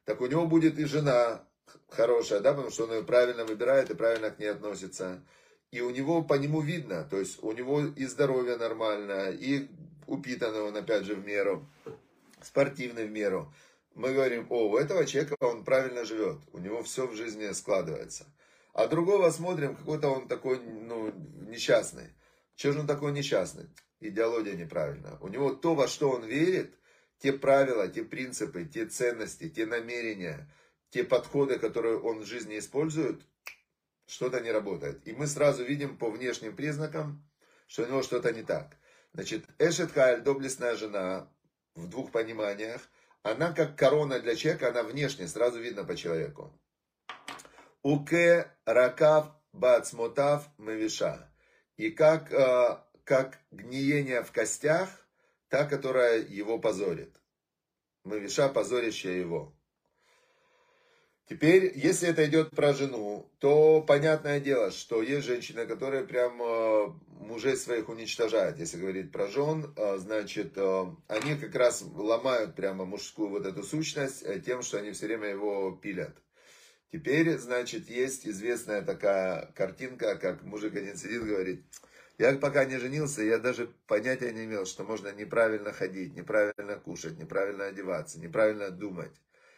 так 0.09 0.21
у 0.21 0.25
него 0.25 0.47
будет 0.47 0.79
и 0.79 0.85
жена 0.85 1.45
хорошая, 1.87 2.39
да, 2.39 2.53
потому 2.53 2.71
что 2.71 2.85
он 2.85 2.93
ее 2.93 3.03
правильно 3.03 3.45
выбирает 3.45 3.91
и 3.91 3.93
правильно 3.93 4.31
к 4.31 4.39
ней 4.39 4.47
относится. 4.47 5.23
И 5.69 5.81
у 5.81 5.91
него 5.91 6.23
по 6.23 6.33
нему 6.33 6.61
видно, 6.61 7.03
то 7.03 7.19
есть 7.19 7.43
у 7.43 7.51
него 7.51 7.81
и 7.81 8.05
здоровье 8.05 8.57
нормальное, 8.57 9.31
и 9.31 9.67
упитанный 10.07 10.61
он 10.61 10.75
опять 10.75 11.03
же 11.03 11.13
в 11.13 11.23
меру, 11.23 11.69
спортивный 12.41 13.05
в 13.05 13.11
меру. 13.11 13.53
Мы 13.93 14.15
говорим, 14.15 14.47
о, 14.49 14.71
у 14.71 14.77
этого 14.77 15.05
человека 15.05 15.35
он 15.41 15.63
правильно 15.63 16.03
живет, 16.05 16.39
у 16.53 16.57
него 16.57 16.81
все 16.81 17.05
в 17.05 17.13
жизни 17.13 17.51
складывается. 17.51 18.25
А 18.73 18.87
другого 18.87 19.29
смотрим, 19.29 19.75
какой-то 19.75 20.07
он 20.09 20.27
такой, 20.27 20.59
ну, 20.59 21.13
несчастный. 21.47 22.15
Чего 22.55 22.73
же 22.73 22.79
он 22.79 22.87
такой 22.87 23.11
несчастный? 23.11 23.67
Идеология 23.99 24.55
неправильная. 24.55 25.19
У 25.21 25.27
него 25.27 25.51
то, 25.51 25.75
во 25.75 25.87
что 25.87 26.09
он 26.09 26.23
верит, 26.23 26.73
те 27.19 27.33
правила, 27.33 27.87
те 27.87 28.03
принципы, 28.03 28.65
те 28.65 28.85
ценности, 28.85 29.49
те 29.49 29.65
намерения, 29.65 30.49
те 30.89 31.03
подходы, 31.03 31.59
которые 31.59 31.99
он 31.99 32.19
в 32.19 32.25
жизни 32.25 32.57
использует, 32.57 33.21
что-то 34.07 34.39
не 34.39 34.51
работает. 34.51 35.07
И 35.07 35.13
мы 35.13 35.27
сразу 35.27 35.63
видим 35.63 35.97
по 35.97 36.09
внешним 36.09 36.55
признакам, 36.55 37.23
что 37.67 37.83
у 37.83 37.87
него 37.87 38.01
что-то 38.01 38.31
не 38.33 38.43
так. 38.43 38.77
Значит, 39.13 39.45
Эшет 39.59 39.91
Хайль, 39.91 40.21
доблестная 40.21 40.75
жена, 40.75 41.29
в 41.75 41.87
двух 41.87 42.11
пониманиях, 42.11 42.81
она 43.21 43.51
как 43.51 43.77
корона 43.77 44.19
для 44.19 44.35
человека, 44.35 44.69
она 44.69 44.83
внешне, 44.83 45.27
сразу 45.27 45.59
видно 45.59 45.83
по 45.83 45.95
человеку. 45.95 46.53
Уке 47.81 48.51
ракав 48.65 49.31
бацмотав 49.53 50.49
мавиша. 50.57 51.29
И 51.77 51.91
как, 51.91 52.31
э, 52.31 52.77
как 53.03 53.39
гниение 53.51 54.23
в 54.23 54.31
костях, 54.31 54.89
та, 55.49 55.65
которая 55.65 56.21
его 56.21 56.59
позорит. 56.59 57.13
Мавиша, 58.03 58.49
позорящая 58.49 59.17
его. 59.17 59.55
Теперь, 61.29 61.71
если 61.75 62.09
это 62.09 62.25
идет 62.25 62.51
про 62.51 62.73
жену, 62.73 63.31
то 63.37 63.81
понятное 63.81 64.39
дело, 64.39 64.71
что 64.71 65.03
есть 65.03 65.27
женщины, 65.27 65.67
которые 65.67 66.03
прям 66.03 66.41
э, 66.41 66.87
мужей 67.19 67.55
своих 67.55 67.87
уничтожают. 67.87 68.57
Если 68.57 68.79
говорить 68.79 69.11
про 69.11 69.27
жен, 69.27 69.71
э, 69.75 69.97
значит, 69.99 70.53
э, 70.57 70.85
они 71.07 71.35
как 71.35 71.53
раз 71.53 71.83
ломают 71.83 72.55
прямо 72.55 72.85
мужскую 72.85 73.29
вот 73.29 73.45
эту 73.45 73.61
сущность 73.61 74.25
тем, 74.43 74.63
что 74.63 74.79
они 74.79 74.91
все 74.91 75.05
время 75.05 75.27
его 75.27 75.71
пилят. 75.71 76.17
Теперь, 76.91 77.37
значит, 77.37 77.91
есть 77.91 78.27
известная 78.27 78.81
такая 78.81 79.51
картинка, 79.55 80.15
как 80.15 80.41
мужик 80.41 80.75
один 80.75 80.97
сидит 80.97 81.23
говорит, 81.23 81.63
я 82.19 82.37
пока 82.37 82.65
не 82.65 82.77
женился, 82.77 83.23
я 83.23 83.39
даже 83.39 83.73
понятия 83.87 84.33
не 84.33 84.43
имел, 84.43 84.65
что 84.65 84.83
можно 84.83 85.11
неправильно 85.13 85.71
ходить, 85.71 86.13
неправильно 86.13 86.75
кушать, 86.75 87.17
неправильно 87.17 87.65
одеваться, 87.65 88.19
неправильно 88.19 88.71
думать. 88.71 89.13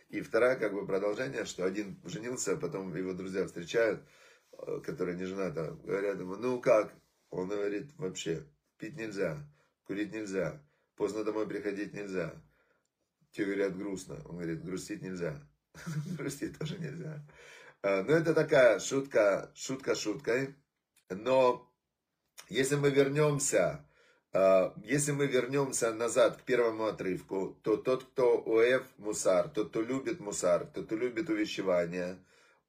И 0.10 0.22
вторая, 0.22 0.58
как 0.58 0.74
бы, 0.74 0.86
продолжение, 0.86 1.46
что 1.46 1.66
один 1.66 2.00
женился, 2.06 2.54
а 2.54 2.58
потом 2.58 2.96
его 2.96 3.14
друзья 3.14 3.48
встречают, 3.48 4.04
э, 4.52 4.80
которые 4.86 5.18
не 5.18 5.26
женаты, 5.26 5.72
говорят 5.84 6.20
ему, 6.20 6.36
ну 6.36 6.62
как? 6.62 6.94
Он 7.32 7.48
говорит, 7.48 7.92
вообще, 7.98 8.46
пить 8.78 8.96
нельзя, 8.96 9.40
курить 9.86 10.14
нельзя, 10.14 10.62
поздно 10.96 11.24
домой 11.24 11.48
приходить 11.48 11.94
нельзя. 11.94 12.36
Те 13.32 13.46
говорят, 13.46 13.76
грустно. 13.76 14.22
Он 14.26 14.36
говорит, 14.36 14.64
грустить 14.64 15.02
нельзя. 15.02 15.42
Грустить 16.18 16.60
тоже 16.60 16.78
нельзя. 16.78 17.26
Э, 17.82 18.04
ну, 18.04 18.12
это 18.12 18.36
такая 18.36 18.80
шутка, 18.80 19.52
шутка 19.56 19.96
шуткой. 19.96 20.54
Но 21.10 21.71
если 22.52 22.76
мы 22.76 22.90
вернемся, 22.90 23.86
э, 24.34 24.72
если 24.84 25.14
мы 25.14 25.28
вернемся 25.28 25.94
назад 25.94 26.38
к 26.38 26.42
первому 26.42 26.86
отрывку, 26.86 27.58
то 27.64 27.78
тот, 27.78 28.04
кто 28.04 28.38
уэв 28.40 28.84
мусар, 28.98 29.50
тот, 29.50 29.70
кто 29.70 29.82
любит 29.82 30.20
мусар, 30.20 30.66
тот, 30.66 30.86
кто 30.86 30.96
любит 30.98 31.30
увещевание, 31.30 32.18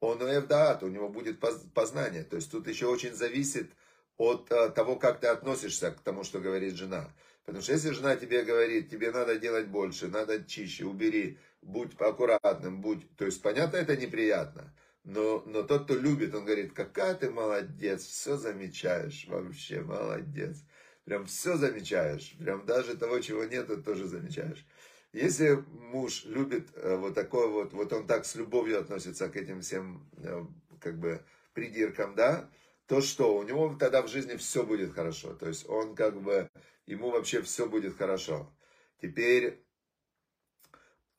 он 0.01 0.23
уэв 0.23 0.47
даат, 0.47 0.83
у 0.83 0.89
него 0.89 1.09
будет 1.09 1.41
познание. 1.75 2.23
То 2.23 2.37
есть 2.37 2.51
тут 2.51 2.69
еще 2.69 2.87
очень 2.87 3.15
зависит 3.15 3.73
от 4.17 4.51
э, 4.53 4.71
того, 4.71 4.97
как 4.97 5.21
ты 5.21 5.27
относишься 5.27 5.91
к 5.91 6.01
тому, 6.01 6.23
что 6.23 6.39
говорит 6.39 6.75
жена. 6.75 7.13
Потому 7.45 7.63
что 7.63 7.73
если 7.73 7.91
жена 7.91 8.15
тебе 8.15 8.45
говорит, 8.45 8.89
тебе 8.89 9.11
надо 9.11 9.37
делать 9.37 9.67
больше, 9.67 10.07
надо 10.07 10.45
чище, 10.45 10.85
убери, 10.85 11.39
будь 11.61 12.01
аккуратным, 12.01 12.81
будь... 12.81 13.17
То 13.17 13.25
есть, 13.25 13.43
понятно, 13.43 13.79
это 13.79 13.97
неприятно. 13.97 14.73
Но, 15.05 15.43
но 15.47 15.63
тот, 15.63 15.85
кто 15.85 15.97
любит, 15.97 16.35
он 16.35 16.45
говорит, 16.45 16.73
какая 16.75 17.15
ты 17.15 17.31
молодец, 17.31 18.05
все 18.05 18.37
замечаешь, 18.37 19.27
вообще 19.27 19.81
молодец. 19.81 20.65
Прям 21.05 21.27
все 21.27 21.57
замечаешь, 21.57 22.37
прям 22.39 22.65
даже 22.65 22.97
того, 22.97 23.19
чего 23.19 23.45
нет, 23.45 23.85
тоже 23.85 24.07
замечаешь. 24.07 24.65
Если 25.13 25.63
муж 25.91 26.25
любит 26.25 26.69
э, 26.75 26.97
вот 26.97 27.15
такой 27.15 27.49
вот, 27.49 27.73
вот 27.73 27.93
он 27.93 28.07
так 28.07 28.25
с 28.25 28.37
любовью 28.37 28.79
относится 28.79 29.29
к 29.29 29.37
этим 29.37 29.61
всем, 29.61 30.09
э, 30.19 30.45
как 30.81 30.99
бы, 30.99 31.25
придиркам, 31.53 32.15
да, 32.15 32.49
то 32.87 33.01
что, 33.01 33.37
у 33.37 33.43
него 33.43 33.77
тогда 33.79 34.03
в 34.03 34.09
жизни 34.09 34.37
все 34.37 34.65
будет 34.65 34.95
хорошо. 34.95 35.35
То 35.35 35.49
есть 35.49 35.69
он 35.69 35.95
как 35.95 36.21
бы, 36.23 36.49
ему 36.87 37.11
вообще 37.11 37.43
все 37.43 37.67
будет 37.67 37.97
хорошо. 37.97 38.55
Теперь 39.01 39.63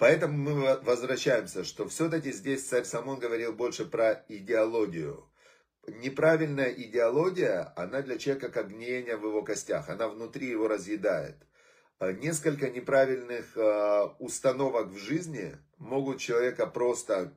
Поэтому 0.04 0.38
мы 0.38 0.82
возвращаемся, 0.82 1.64
что 1.64 1.88
все-таки 1.88 2.34
здесь 2.34 2.68
царь 2.68 2.84
Самон 2.84 3.20
говорил 3.20 3.54
больше 3.54 3.86
про 3.86 4.26
идеологию. 4.28 5.32
Неправильная 5.88 6.74
идеология, 6.74 7.72
она 7.78 8.02
для 8.02 8.18
человека 8.18 8.50
как 8.50 8.68
гниение 8.68 9.16
в 9.16 9.26
его 9.26 9.44
костях, 9.44 9.88
она 9.88 10.10
внутри 10.10 10.50
его 10.50 10.68
разъедает. 10.68 11.38
А 12.00 12.12
несколько 12.12 12.70
неправильных 12.70 13.56
а, 13.56 14.14
установок 14.20 14.90
в 14.90 14.98
жизни 14.98 15.56
могут 15.78 16.20
человека 16.20 16.68
просто 16.68 17.34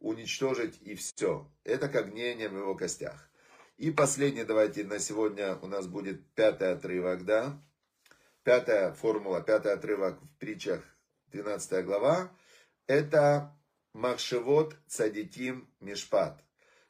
уничтожить 0.00 0.82
и 0.82 0.96
все. 0.96 1.48
Это 1.62 1.88
как 1.88 2.10
гниение 2.10 2.48
в 2.48 2.56
его 2.56 2.74
костях. 2.74 3.30
И 3.76 3.92
последний, 3.92 4.42
давайте 4.42 4.82
на 4.82 4.98
сегодня 4.98 5.54
у 5.62 5.68
нас 5.68 5.86
будет 5.86 6.28
пятый 6.34 6.72
отрывок, 6.72 7.24
да? 7.24 7.62
Пятая 8.42 8.90
формула, 8.94 9.40
пятый 9.42 9.72
отрывок 9.72 10.20
в 10.20 10.38
притчах 10.40 10.82
12 11.32 11.84
глава, 11.84 12.30
это 12.86 13.54
Махшевод 13.92 14.76
Цадиким 14.86 15.68
Мишпат. 15.80 16.42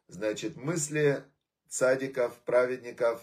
Значит, 0.07 0.57
мысли 0.57 1.25
цадиков, 1.69 2.39
праведников, 2.45 3.21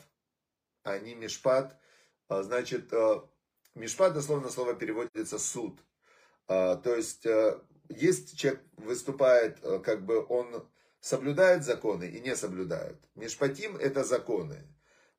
они 0.84 1.16
Мишпат. 1.16 1.80
А, 2.28 2.44
значит, 2.44 2.92
э, 2.92 3.22
Мишпат 3.76 4.14
дословно 4.14 4.50
слово 4.50 4.76
переводится 4.76 5.40
суд. 5.40 5.80
А, 6.48 6.76
то 6.76 6.96
есть, 6.96 7.26
э, 7.26 7.60
есть 7.90 8.38
человек 8.38 8.62
выступает, 8.78 9.64
э, 9.64 9.80
как 9.80 10.06
бы 10.06 10.26
он 10.28 10.68
соблюдает 11.00 11.64
законы 11.64 12.06
и 12.06 12.20
не 12.20 12.36
соблюдает. 12.36 13.00
Мишпатим 13.16 13.78
это 13.78 14.04
законы. 14.04 14.68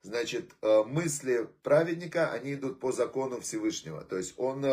Значит, 0.06 0.52
мысли 0.62 1.48
праведника, 1.62 2.30
они 2.30 2.54
идут 2.54 2.78
по 2.80 2.92
закону 2.92 3.40
Всевышнего. 3.40 4.02
То 4.02 4.16
есть 4.16 4.34
он 4.36 4.64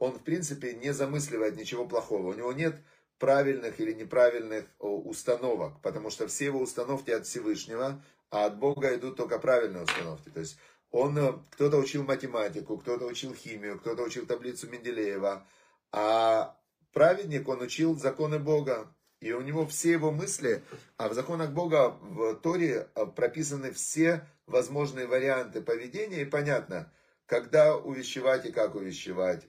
он, 0.00 0.12
в 0.12 0.24
принципе, 0.24 0.72
не 0.72 0.92
замысливает 0.92 1.56
ничего 1.56 1.86
плохого. 1.86 2.28
У 2.28 2.34
него 2.34 2.52
нет 2.54 2.82
правильных 3.18 3.78
или 3.78 3.92
неправильных 3.92 4.64
установок, 4.78 5.80
потому 5.82 6.08
что 6.08 6.26
все 6.26 6.46
его 6.46 6.60
установки 6.60 7.10
от 7.10 7.26
Всевышнего, 7.26 8.02
а 8.30 8.46
от 8.46 8.58
Бога 8.58 8.94
идут 8.96 9.16
только 9.16 9.38
правильные 9.38 9.84
установки. 9.84 10.30
То 10.30 10.40
есть 10.40 10.56
он, 10.90 11.18
э, 11.18 11.34
кто-то 11.50 11.76
учил 11.76 12.02
математику, 12.02 12.78
кто-то 12.78 13.04
учил 13.04 13.34
химию, 13.34 13.78
кто-то 13.78 14.02
учил 14.02 14.24
таблицу 14.26 14.70
Менделеева, 14.70 15.46
а 15.92 16.56
праведник, 16.92 17.46
он 17.46 17.60
учил 17.60 17.96
законы 17.96 18.38
Бога. 18.38 18.92
И 19.20 19.32
у 19.32 19.42
него 19.42 19.66
все 19.66 19.92
его 19.92 20.10
мысли, 20.10 20.64
а 20.96 21.08
в 21.08 21.14
законах 21.14 21.52
Бога 21.52 21.90
в 21.90 22.36
Торе 22.36 22.88
э, 22.94 23.06
прописаны 23.06 23.70
все 23.70 24.26
возможные 24.46 25.06
варианты 25.06 25.60
поведения, 25.60 26.22
и 26.22 26.24
понятно, 26.24 26.90
когда 27.26 27.76
увещевать 27.76 28.46
и 28.46 28.52
как 28.52 28.74
увещевать, 28.74 29.46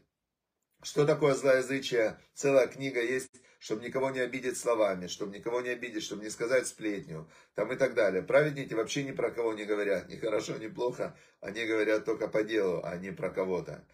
что 0.83 1.05
такое 1.05 1.35
злоязычие? 1.35 2.19
Целая 2.33 2.67
книга 2.67 3.01
есть, 3.01 3.41
чтобы 3.59 3.83
никого 3.83 4.09
не 4.09 4.19
обидеть 4.19 4.57
словами, 4.57 5.07
чтобы 5.07 5.37
никого 5.37 5.61
не 5.61 5.69
обидеть, 5.69 6.03
чтобы 6.03 6.23
не 6.23 6.29
сказать 6.29 6.67
сплетню, 6.67 7.29
там 7.53 7.71
и 7.71 7.75
так 7.75 7.93
далее. 7.93 8.23
Праведники 8.23 8.73
вообще 8.73 9.03
ни 9.03 9.11
про 9.11 9.31
кого 9.31 9.53
не 9.53 9.63
говорят, 9.63 10.09
ни 10.09 10.15
хорошо, 10.15 10.57
ни 10.57 10.67
плохо, 10.67 11.15
они 11.39 11.65
говорят 11.65 12.03
только 12.03 12.27
по 12.27 12.43
делу, 12.43 12.81
а 12.83 12.97
не 12.97 13.11
про 13.11 13.29
кого-то. 13.29 13.87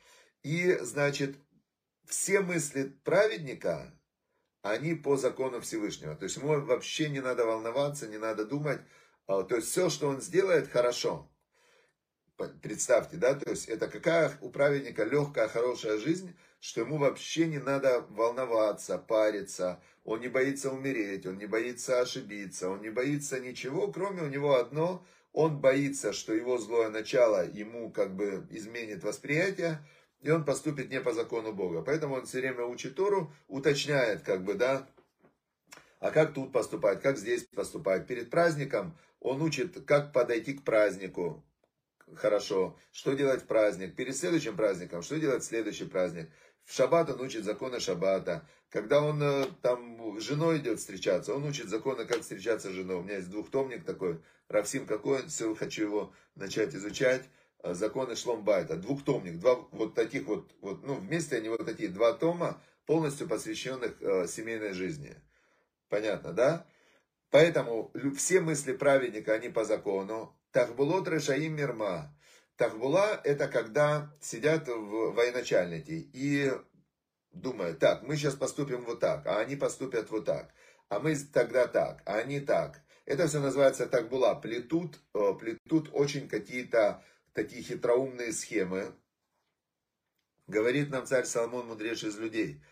И, 0.43 0.77
значит, 0.81 1.35
все 2.05 2.39
мысли 2.39 2.97
праведника, 3.03 3.93
они 4.61 4.95
по 4.95 5.17
закону 5.17 5.61
Всевышнего. 5.61 6.15
То 6.15 6.23
есть 6.23 6.37
ему 6.37 6.59
вообще 6.61 7.09
не 7.09 7.19
надо 7.19 7.45
волноваться, 7.45 8.07
не 8.07 8.17
надо 8.17 8.45
думать. 8.45 8.79
А, 9.27 9.43
то 9.43 9.55
есть 9.55 9.69
все, 9.69 9.89
что 9.89 10.07
он 10.07 10.21
сделает, 10.21 10.69
хорошо. 10.69 11.29
Представьте, 12.61 13.17
да, 13.17 13.33
то 13.33 13.49
есть 13.49 13.67
это 13.67 13.87
какая 13.87 14.37
у 14.41 14.49
праведника 14.49 15.03
легкая, 15.03 15.47
хорошая 15.47 15.97
жизнь, 15.97 16.35
что 16.59 16.81
ему 16.81 16.97
вообще 16.97 17.47
не 17.47 17.57
надо 17.57 18.05
волноваться, 18.09 18.99
париться, 18.99 19.81
он 20.03 20.21
не 20.21 20.27
боится 20.27 20.71
умереть, 20.71 21.25
он 21.25 21.39
не 21.39 21.47
боится 21.47 21.99
ошибиться, 21.99 22.69
он 22.69 22.81
не 22.81 22.89
боится 22.89 23.39
ничего, 23.39 23.91
кроме 23.91 24.21
у 24.21 24.27
него 24.27 24.55
одно, 24.55 25.03
он 25.33 25.59
боится, 25.59 26.13
что 26.13 26.33
его 26.33 26.59
злое 26.59 26.89
начало 26.89 27.47
ему 27.47 27.91
как 27.91 28.15
бы 28.15 28.47
изменит 28.51 29.03
восприятие, 29.03 29.79
и 30.21 30.31
он 30.31 30.45
поступит 30.45 30.89
не 30.89 31.01
по 31.01 31.13
закону 31.13 31.53
Бога. 31.53 31.81
Поэтому 31.81 32.15
он 32.15 32.25
все 32.25 32.39
время 32.39 32.65
учит 32.65 32.95
Тору, 32.95 33.31
уточняет, 33.47 34.21
как 34.23 34.43
бы, 34.43 34.55
да, 34.55 34.87
а 35.99 36.11
как 36.11 36.33
тут 36.33 36.51
поступать, 36.51 37.01
как 37.01 37.17
здесь 37.17 37.43
поступать. 37.45 38.07
Перед 38.07 38.29
праздником 38.29 38.97
он 39.19 39.41
учит, 39.41 39.85
как 39.85 40.13
подойти 40.13 40.53
к 40.53 40.63
празднику 40.63 41.43
хорошо, 42.15 42.77
что 42.91 43.13
делать 43.13 43.43
в 43.43 43.47
праздник. 43.47 43.95
Перед 43.95 44.15
следующим 44.15 44.55
праздником, 44.55 45.01
что 45.01 45.19
делать 45.19 45.43
в 45.43 45.47
следующий 45.47 45.85
праздник. 45.85 46.29
В 46.63 46.73
шаббат 46.73 47.09
он 47.09 47.21
учит 47.21 47.43
законы 47.43 47.79
шаббата. 47.79 48.47
Когда 48.69 49.01
он 49.01 49.21
э, 49.23 49.45
там 49.61 50.19
с 50.19 50.23
женой 50.23 50.57
идет 50.57 50.79
встречаться, 50.79 51.33
он 51.33 51.45
учит 51.45 51.69
законы, 51.69 52.05
как 52.05 52.21
встречаться 52.21 52.69
с 52.69 52.73
женой. 52.73 52.97
У 52.97 53.03
меня 53.03 53.15
есть 53.15 53.29
двухтомник 53.29 53.85
такой, 53.85 54.21
Равсим 54.49 54.85
какой, 54.85 55.25
все 55.27 55.55
хочу 55.55 55.83
его 55.83 56.13
начать 56.35 56.75
изучать. 56.75 57.23
Э, 57.63 57.73
законы 57.73 58.15
Шломбайта. 58.15 58.75
Двухтомник, 58.75 59.39
два 59.39 59.55
вот 59.71 59.95
таких 59.95 60.25
вот, 60.25 60.53
вот, 60.61 60.83
ну, 60.83 60.95
вместе 60.95 61.37
они 61.37 61.49
вот 61.49 61.65
такие 61.65 61.89
два 61.89 62.13
тома, 62.13 62.61
полностью 62.85 63.27
посвященных 63.27 64.01
э, 64.01 64.27
семейной 64.27 64.73
жизни. 64.73 65.15
Понятно, 65.89 66.33
да? 66.33 66.65
Поэтому 67.29 67.91
все 68.15 68.39
мысли 68.39 68.73
праведника, 68.73 69.33
они 69.33 69.49
по 69.49 69.65
закону. 69.65 70.35
Тахбулот 70.51 71.07
решаим 71.07 71.55
мирма. 71.55 72.15
Тахбула 72.55 73.21
это 73.23 73.47
когда 73.47 74.15
сидят 74.21 74.67
в 74.67 75.13
военачальники 75.13 76.09
и 76.13 76.51
думают, 77.31 77.79
так, 77.79 78.03
мы 78.03 78.15
сейчас 78.15 78.35
поступим 78.35 78.83
вот 78.85 78.99
так, 78.99 79.27
а 79.27 79.39
они 79.39 79.55
поступят 79.55 80.09
вот 80.09 80.25
так, 80.25 80.53
а 80.89 80.99
мы 80.99 81.15
тогда 81.15 81.67
так, 81.67 82.01
а 82.05 82.17
они 82.17 82.39
так. 82.39 82.81
Это 83.05 83.27
все 83.27 83.39
называется 83.39 83.87
тахбула. 83.87 84.35
Плетут, 84.35 84.99
э, 85.13 85.33
плетут 85.39 85.89
очень 85.93 86.27
какие-то 86.27 87.03
такие 87.37 87.61
хитроумные 87.61 88.33
схемы. 88.33 88.95
Говорит 90.47 90.89
нам 90.89 91.05
царь 91.05 91.25
Соломон, 91.25 91.67
мудрейший 91.67 92.09
из 92.09 92.17
людей. 92.17 92.63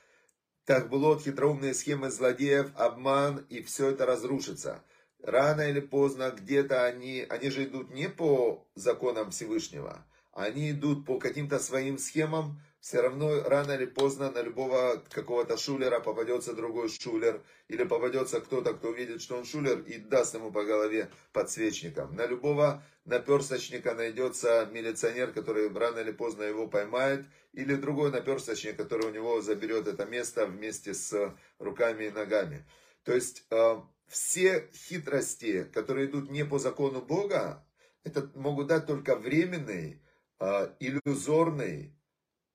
Так 0.66 0.90
было 0.90 1.20
хитроумные 1.20 1.76
схемы 1.76 2.10
злодеев, 2.10 2.72
обман, 2.76 3.46
и 3.48 3.62
все 3.62 3.92
это 3.92 4.08
разрушится. 4.08 4.84
Рано 5.22 5.62
или 5.62 5.82
поздно 5.82 6.32
где-то 6.32 6.84
они, 6.84 7.28
они 7.30 7.52
же 7.52 7.66
идут 7.66 7.92
не 7.92 8.10
по 8.10 8.68
законам 8.74 9.30
Всевышнего, 9.30 10.04
они 10.32 10.72
идут 10.72 11.06
по 11.06 11.20
каким-то 11.20 11.60
своим 11.60 12.00
схемам, 12.00 12.60
все 12.86 13.02
равно 13.02 13.42
рано 13.42 13.72
или 13.72 13.88
поздно 13.88 14.30
на 14.30 14.44
любого 14.44 15.04
какого-то 15.10 15.58
шулера 15.58 16.00
попадется 16.00 16.54
другой 16.54 16.88
шулер, 16.88 17.42
или 17.68 17.84
попадется 17.84 18.40
кто-то, 18.42 18.76
кто 18.76 18.90
увидит, 18.90 19.24
что 19.24 19.38
он 19.38 19.44
шулер, 19.44 19.80
и 19.80 19.98
даст 19.98 20.36
ему 20.36 20.52
по 20.52 20.64
голове 20.64 21.10
подсвечником. 21.34 22.16
На 22.16 22.28
любого 22.28 22.84
наперсточника 23.06 23.96
найдется 23.96 24.70
милиционер, 24.72 25.32
который 25.32 25.74
рано 25.74 25.98
или 25.98 26.12
поздно 26.12 26.44
его 26.44 26.68
поймает, 26.68 27.26
или 27.54 27.74
другой 27.74 28.12
наперсточник, 28.12 28.78
который 28.78 29.08
у 29.08 29.12
него 29.12 29.42
заберет 29.42 29.88
это 29.88 30.06
место 30.06 30.46
вместе 30.46 30.94
с 30.94 31.34
руками 31.58 32.04
и 32.04 32.12
ногами. 32.12 32.68
То 33.04 33.16
есть 33.16 33.48
э, 33.50 33.78
все 34.08 34.70
хитрости, 34.76 35.64
которые 35.74 36.06
идут 36.06 36.30
не 36.30 36.46
по 36.46 36.60
закону 36.60 37.02
Бога, 37.02 37.66
это 38.04 38.30
могут 38.36 38.68
дать 38.68 38.86
только 38.86 39.16
временный, 39.16 40.04
э, 40.40 40.70
иллюзорный, 40.80 41.96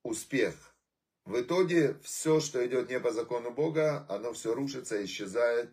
успех. 0.03 0.55
В 1.25 1.39
итоге 1.39 1.95
все, 2.03 2.39
что 2.39 2.65
идет 2.65 2.89
не 2.89 2.99
по 2.99 3.11
закону 3.11 3.51
Бога, 3.51 4.05
оно 4.09 4.33
все 4.33 4.53
рушится, 4.53 5.03
исчезает 5.03 5.69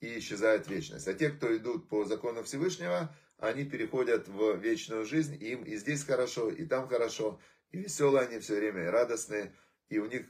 и 0.00 0.18
исчезает 0.18 0.68
вечность. 0.68 1.06
А 1.08 1.14
те, 1.14 1.30
кто 1.30 1.56
идут 1.56 1.88
по 1.88 2.04
закону 2.04 2.42
Всевышнего, 2.42 3.14
они 3.38 3.64
переходят 3.64 4.26
в 4.28 4.56
вечную 4.56 5.04
жизнь, 5.04 5.36
им 5.40 5.62
и 5.62 5.76
здесь 5.76 6.04
хорошо, 6.04 6.50
и 6.50 6.66
там 6.66 6.88
хорошо, 6.88 7.40
и 7.70 7.78
веселые 7.78 8.26
они 8.26 8.40
все 8.40 8.56
время, 8.56 8.84
и 8.84 8.88
радостные, 8.88 9.54
и 9.88 9.98
у 9.98 10.06
них 10.06 10.26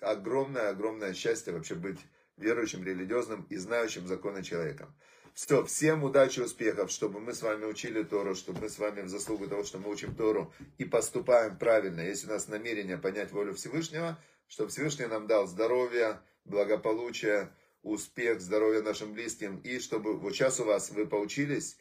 огромное-огромное 0.00 1.14
счастье 1.14 1.52
вообще 1.52 1.74
быть 1.74 1.98
верующим, 2.36 2.84
религиозным 2.84 3.46
и 3.50 3.56
знающим 3.56 4.06
законы 4.06 4.42
человеком. 4.42 4.94
Все, 5.34 5.64
всем 5.64 6.04
удачи, 6.04 6.40
успехов, 6.40 6.90
чтобы 6.90 7.20
мы 7.20 7.34
с 7.34 7.42
вами 7.42 7.64
учили 7.64 8.02
Тору, 8.02 8.34
чтобы 8.34 8.62
мы 8.62 8.68
с 8.68 8.78
вами 8.78 9.02
в 9.02 9.08
заслугу 9.08 9.46
того, 9.46 9.64
что 9.64 9.78
мы 9.78 9.90
учим 9.90 10.14
Тору 10.14 10.52
и 10.78 10.84
поступаем 10.84 11.56
правильно. 11.56 12.00
Если 12.00 12.26
у 12.26 12.30
нас 12.30 12.48
намерение 12.48 12.98
понять 12.98 13.32
волю 13.32 13.54
Всевышнего, 13.54 14.18
чтобы 14.48 14.70
Всевышний 14.70 15.06
нам 15.06 15.26
дал 15.26 15.46
здоровье, 15.46 16.20
благополучие, 16.44 17.50
успех, 17.82 18.40
здоровье 18.40 18.82
нашим 18.82 19.12
близким. 19.12 19.58
И 19.58 19.78
чтобы 19.78 20.16
вот 20.16 20.34
сейчас 20.34 20.60
у 20.60 20.64
вас 20.64 20.90
вы 20.90 21.06
поучились, 21.06 21.76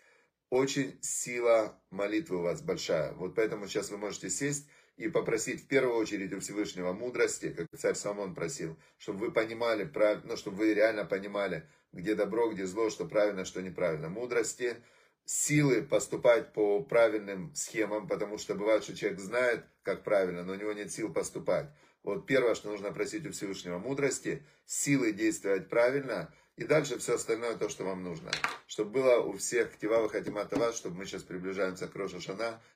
очень 0.50 0.98
сила 1.02 1.80
молитвы 1.90 2.38
у 2.38 2.42
вас 2.42 2.62
большая. 2.62 3.14
Вот 3.14 3.36
поэтому 3.36 3.68
сейчас 3.68 3.90
вы 3.90 3.98
можете 3.98 4.30
сесть 4.30 4.68
и 5.00 5.08
попросить 5.08 5.64
в 5.64 5.68
первую 5.68 5.96
очередь 5.96 6.34
у 6.34 6.42
Всевышнего 6.42 6.92
мудрости, 6.92 7.54
как 7.54 7.68
царь 7.80 7.96
Самон 7.96 8.36
просил, 8.36 8.78
чтобы 8.98 9.28
вы 9.28 9.32
понимали, 9.32 9.90
ну, 10.26 10.36
чтобы 10.36 10.58
вы 10.58 10.74
реально 10.74 11.06
понимали, 11.06 11.66
где 11.94 12.16
добро, 12.16 12.52
где 12.52 12.66
зло, 12.66 12.90
что 12.90 13.06
правильно, 13.06 13.46
что 13.46 13.62
неправильно. 13.62 14.10
Мудрости, 14.10 14.76
силы 15.24 15.84
поступать 15.84 16.52
по 16.52 16.84
правильным 16.84 17.56
схемам, 17.56 18.10
потому 18.10 18.38
что 18.38 18.56
бывает, 18.56 18.84
что 18.84 18.94
человек 18.94 19.22
знает, 19.22 19.64
как 19.84 20.04
правильно, 20.04 20.44
но 20.44 20.52
у 20.52 20.56
него 20.58 20.74
нет 20.74 20.92
сил 20.92 21.14
поступать. 21.14 21.70
Вот 22.04 22.28
первое, 22.28 22.54
что 22.54 22.70
нужно 22.70 22.92
просить 22.92 23.26
у 23.26 23.32
Всевышнего 23.32 23.80
мудрости, 23.80 24.44
силы 24.66 25.14
действовать 25.14 25.70
правильно, 25.70 26.34
и 26.58 26.66
дальше 26.66 27.00
все 27.00 27.16
остальное 27.16 27.56
то, 27.56 27.70
что 27.70 27.86
вам 27.86 28.04
нужно. 28.04 28.32
Чтобы 28.68 28.92
было 28.92 29.22
у 29.22 29.38
всех 29.38 29.72
ктивавых 29.72 30.14
атимата 30.14 30.58
вас, 30.58 30.76
чтобы 30.76 30.98
мы 30.98 31.06
сейчас 31.06 31.24
приближаемся 31.24 31.88
к 31.88 31.96
Роша 31.96 32.20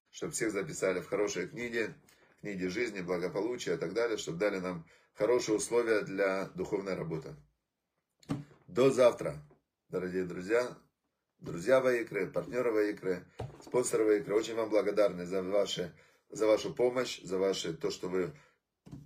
чтобы 0.10 0.32
всех 0.32 0.52
записали 0.52 1.02
в 1.02 1.10
хорошие 1.10 1.48
книги, 1.48 1.94
книги 2.44 2.66
жизни, 2.66 3.00
благополучия 3.00 3.76
и 3.76 3.78
так 3.78 3.94
далее, 3.94 4.18
чтобы 4.18 4.38
дали 4.38 4.60
нам 4.60 4.86
хорошие 5.14 5.56
условия 5.56 6.02
для 6.02 6.50
духовной 6.56 6.94
работы. 6.94 7.34
До 8.68 8.92
завтра, 8.92 9.42
дорогие 9.88 10.26
друзья, 10.26 10.78
друзья 11.40 11.80
Ваикры, 11.80 12.30
партнеры 12.30 12.74
Ваикры, 12.74 13.26
спонсоры 13.62 14.04
Ваикры. 14.04 14.36
Очень 14.36 14.56
вам 14.56 14.70
благодарны 14.70 15.26
за, 15.26 15.42
ваши, 15.42 15.96
за 16.30 16.46
вашу 16.46 16.74
помощь, 16.76 17.22
за 17.22 17.38
ваше, 17.38 17.74
то, 17.74 17.90
что 17.90 18.10
вы 18.10 18.34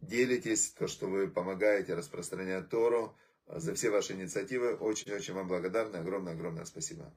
делитесь, 0.01 0.71
то, 0.71 0.87
что 0.87 1.05
вы 1.05 1.27
помогаете 1.27 1.93
распространять 1.93 2.69
Тору, 2.69 3.15
за 3.45 3.75
все 3.75 3.91
ваши 3.91 4.13
инициативы. 4.13 4.73
Очень-очень 4.73 5.35
вам 5.35 5.47
благодарны. 5.47 5.97
Огромное-огромное 5.97 6.65
спасибо. 6.65 7.13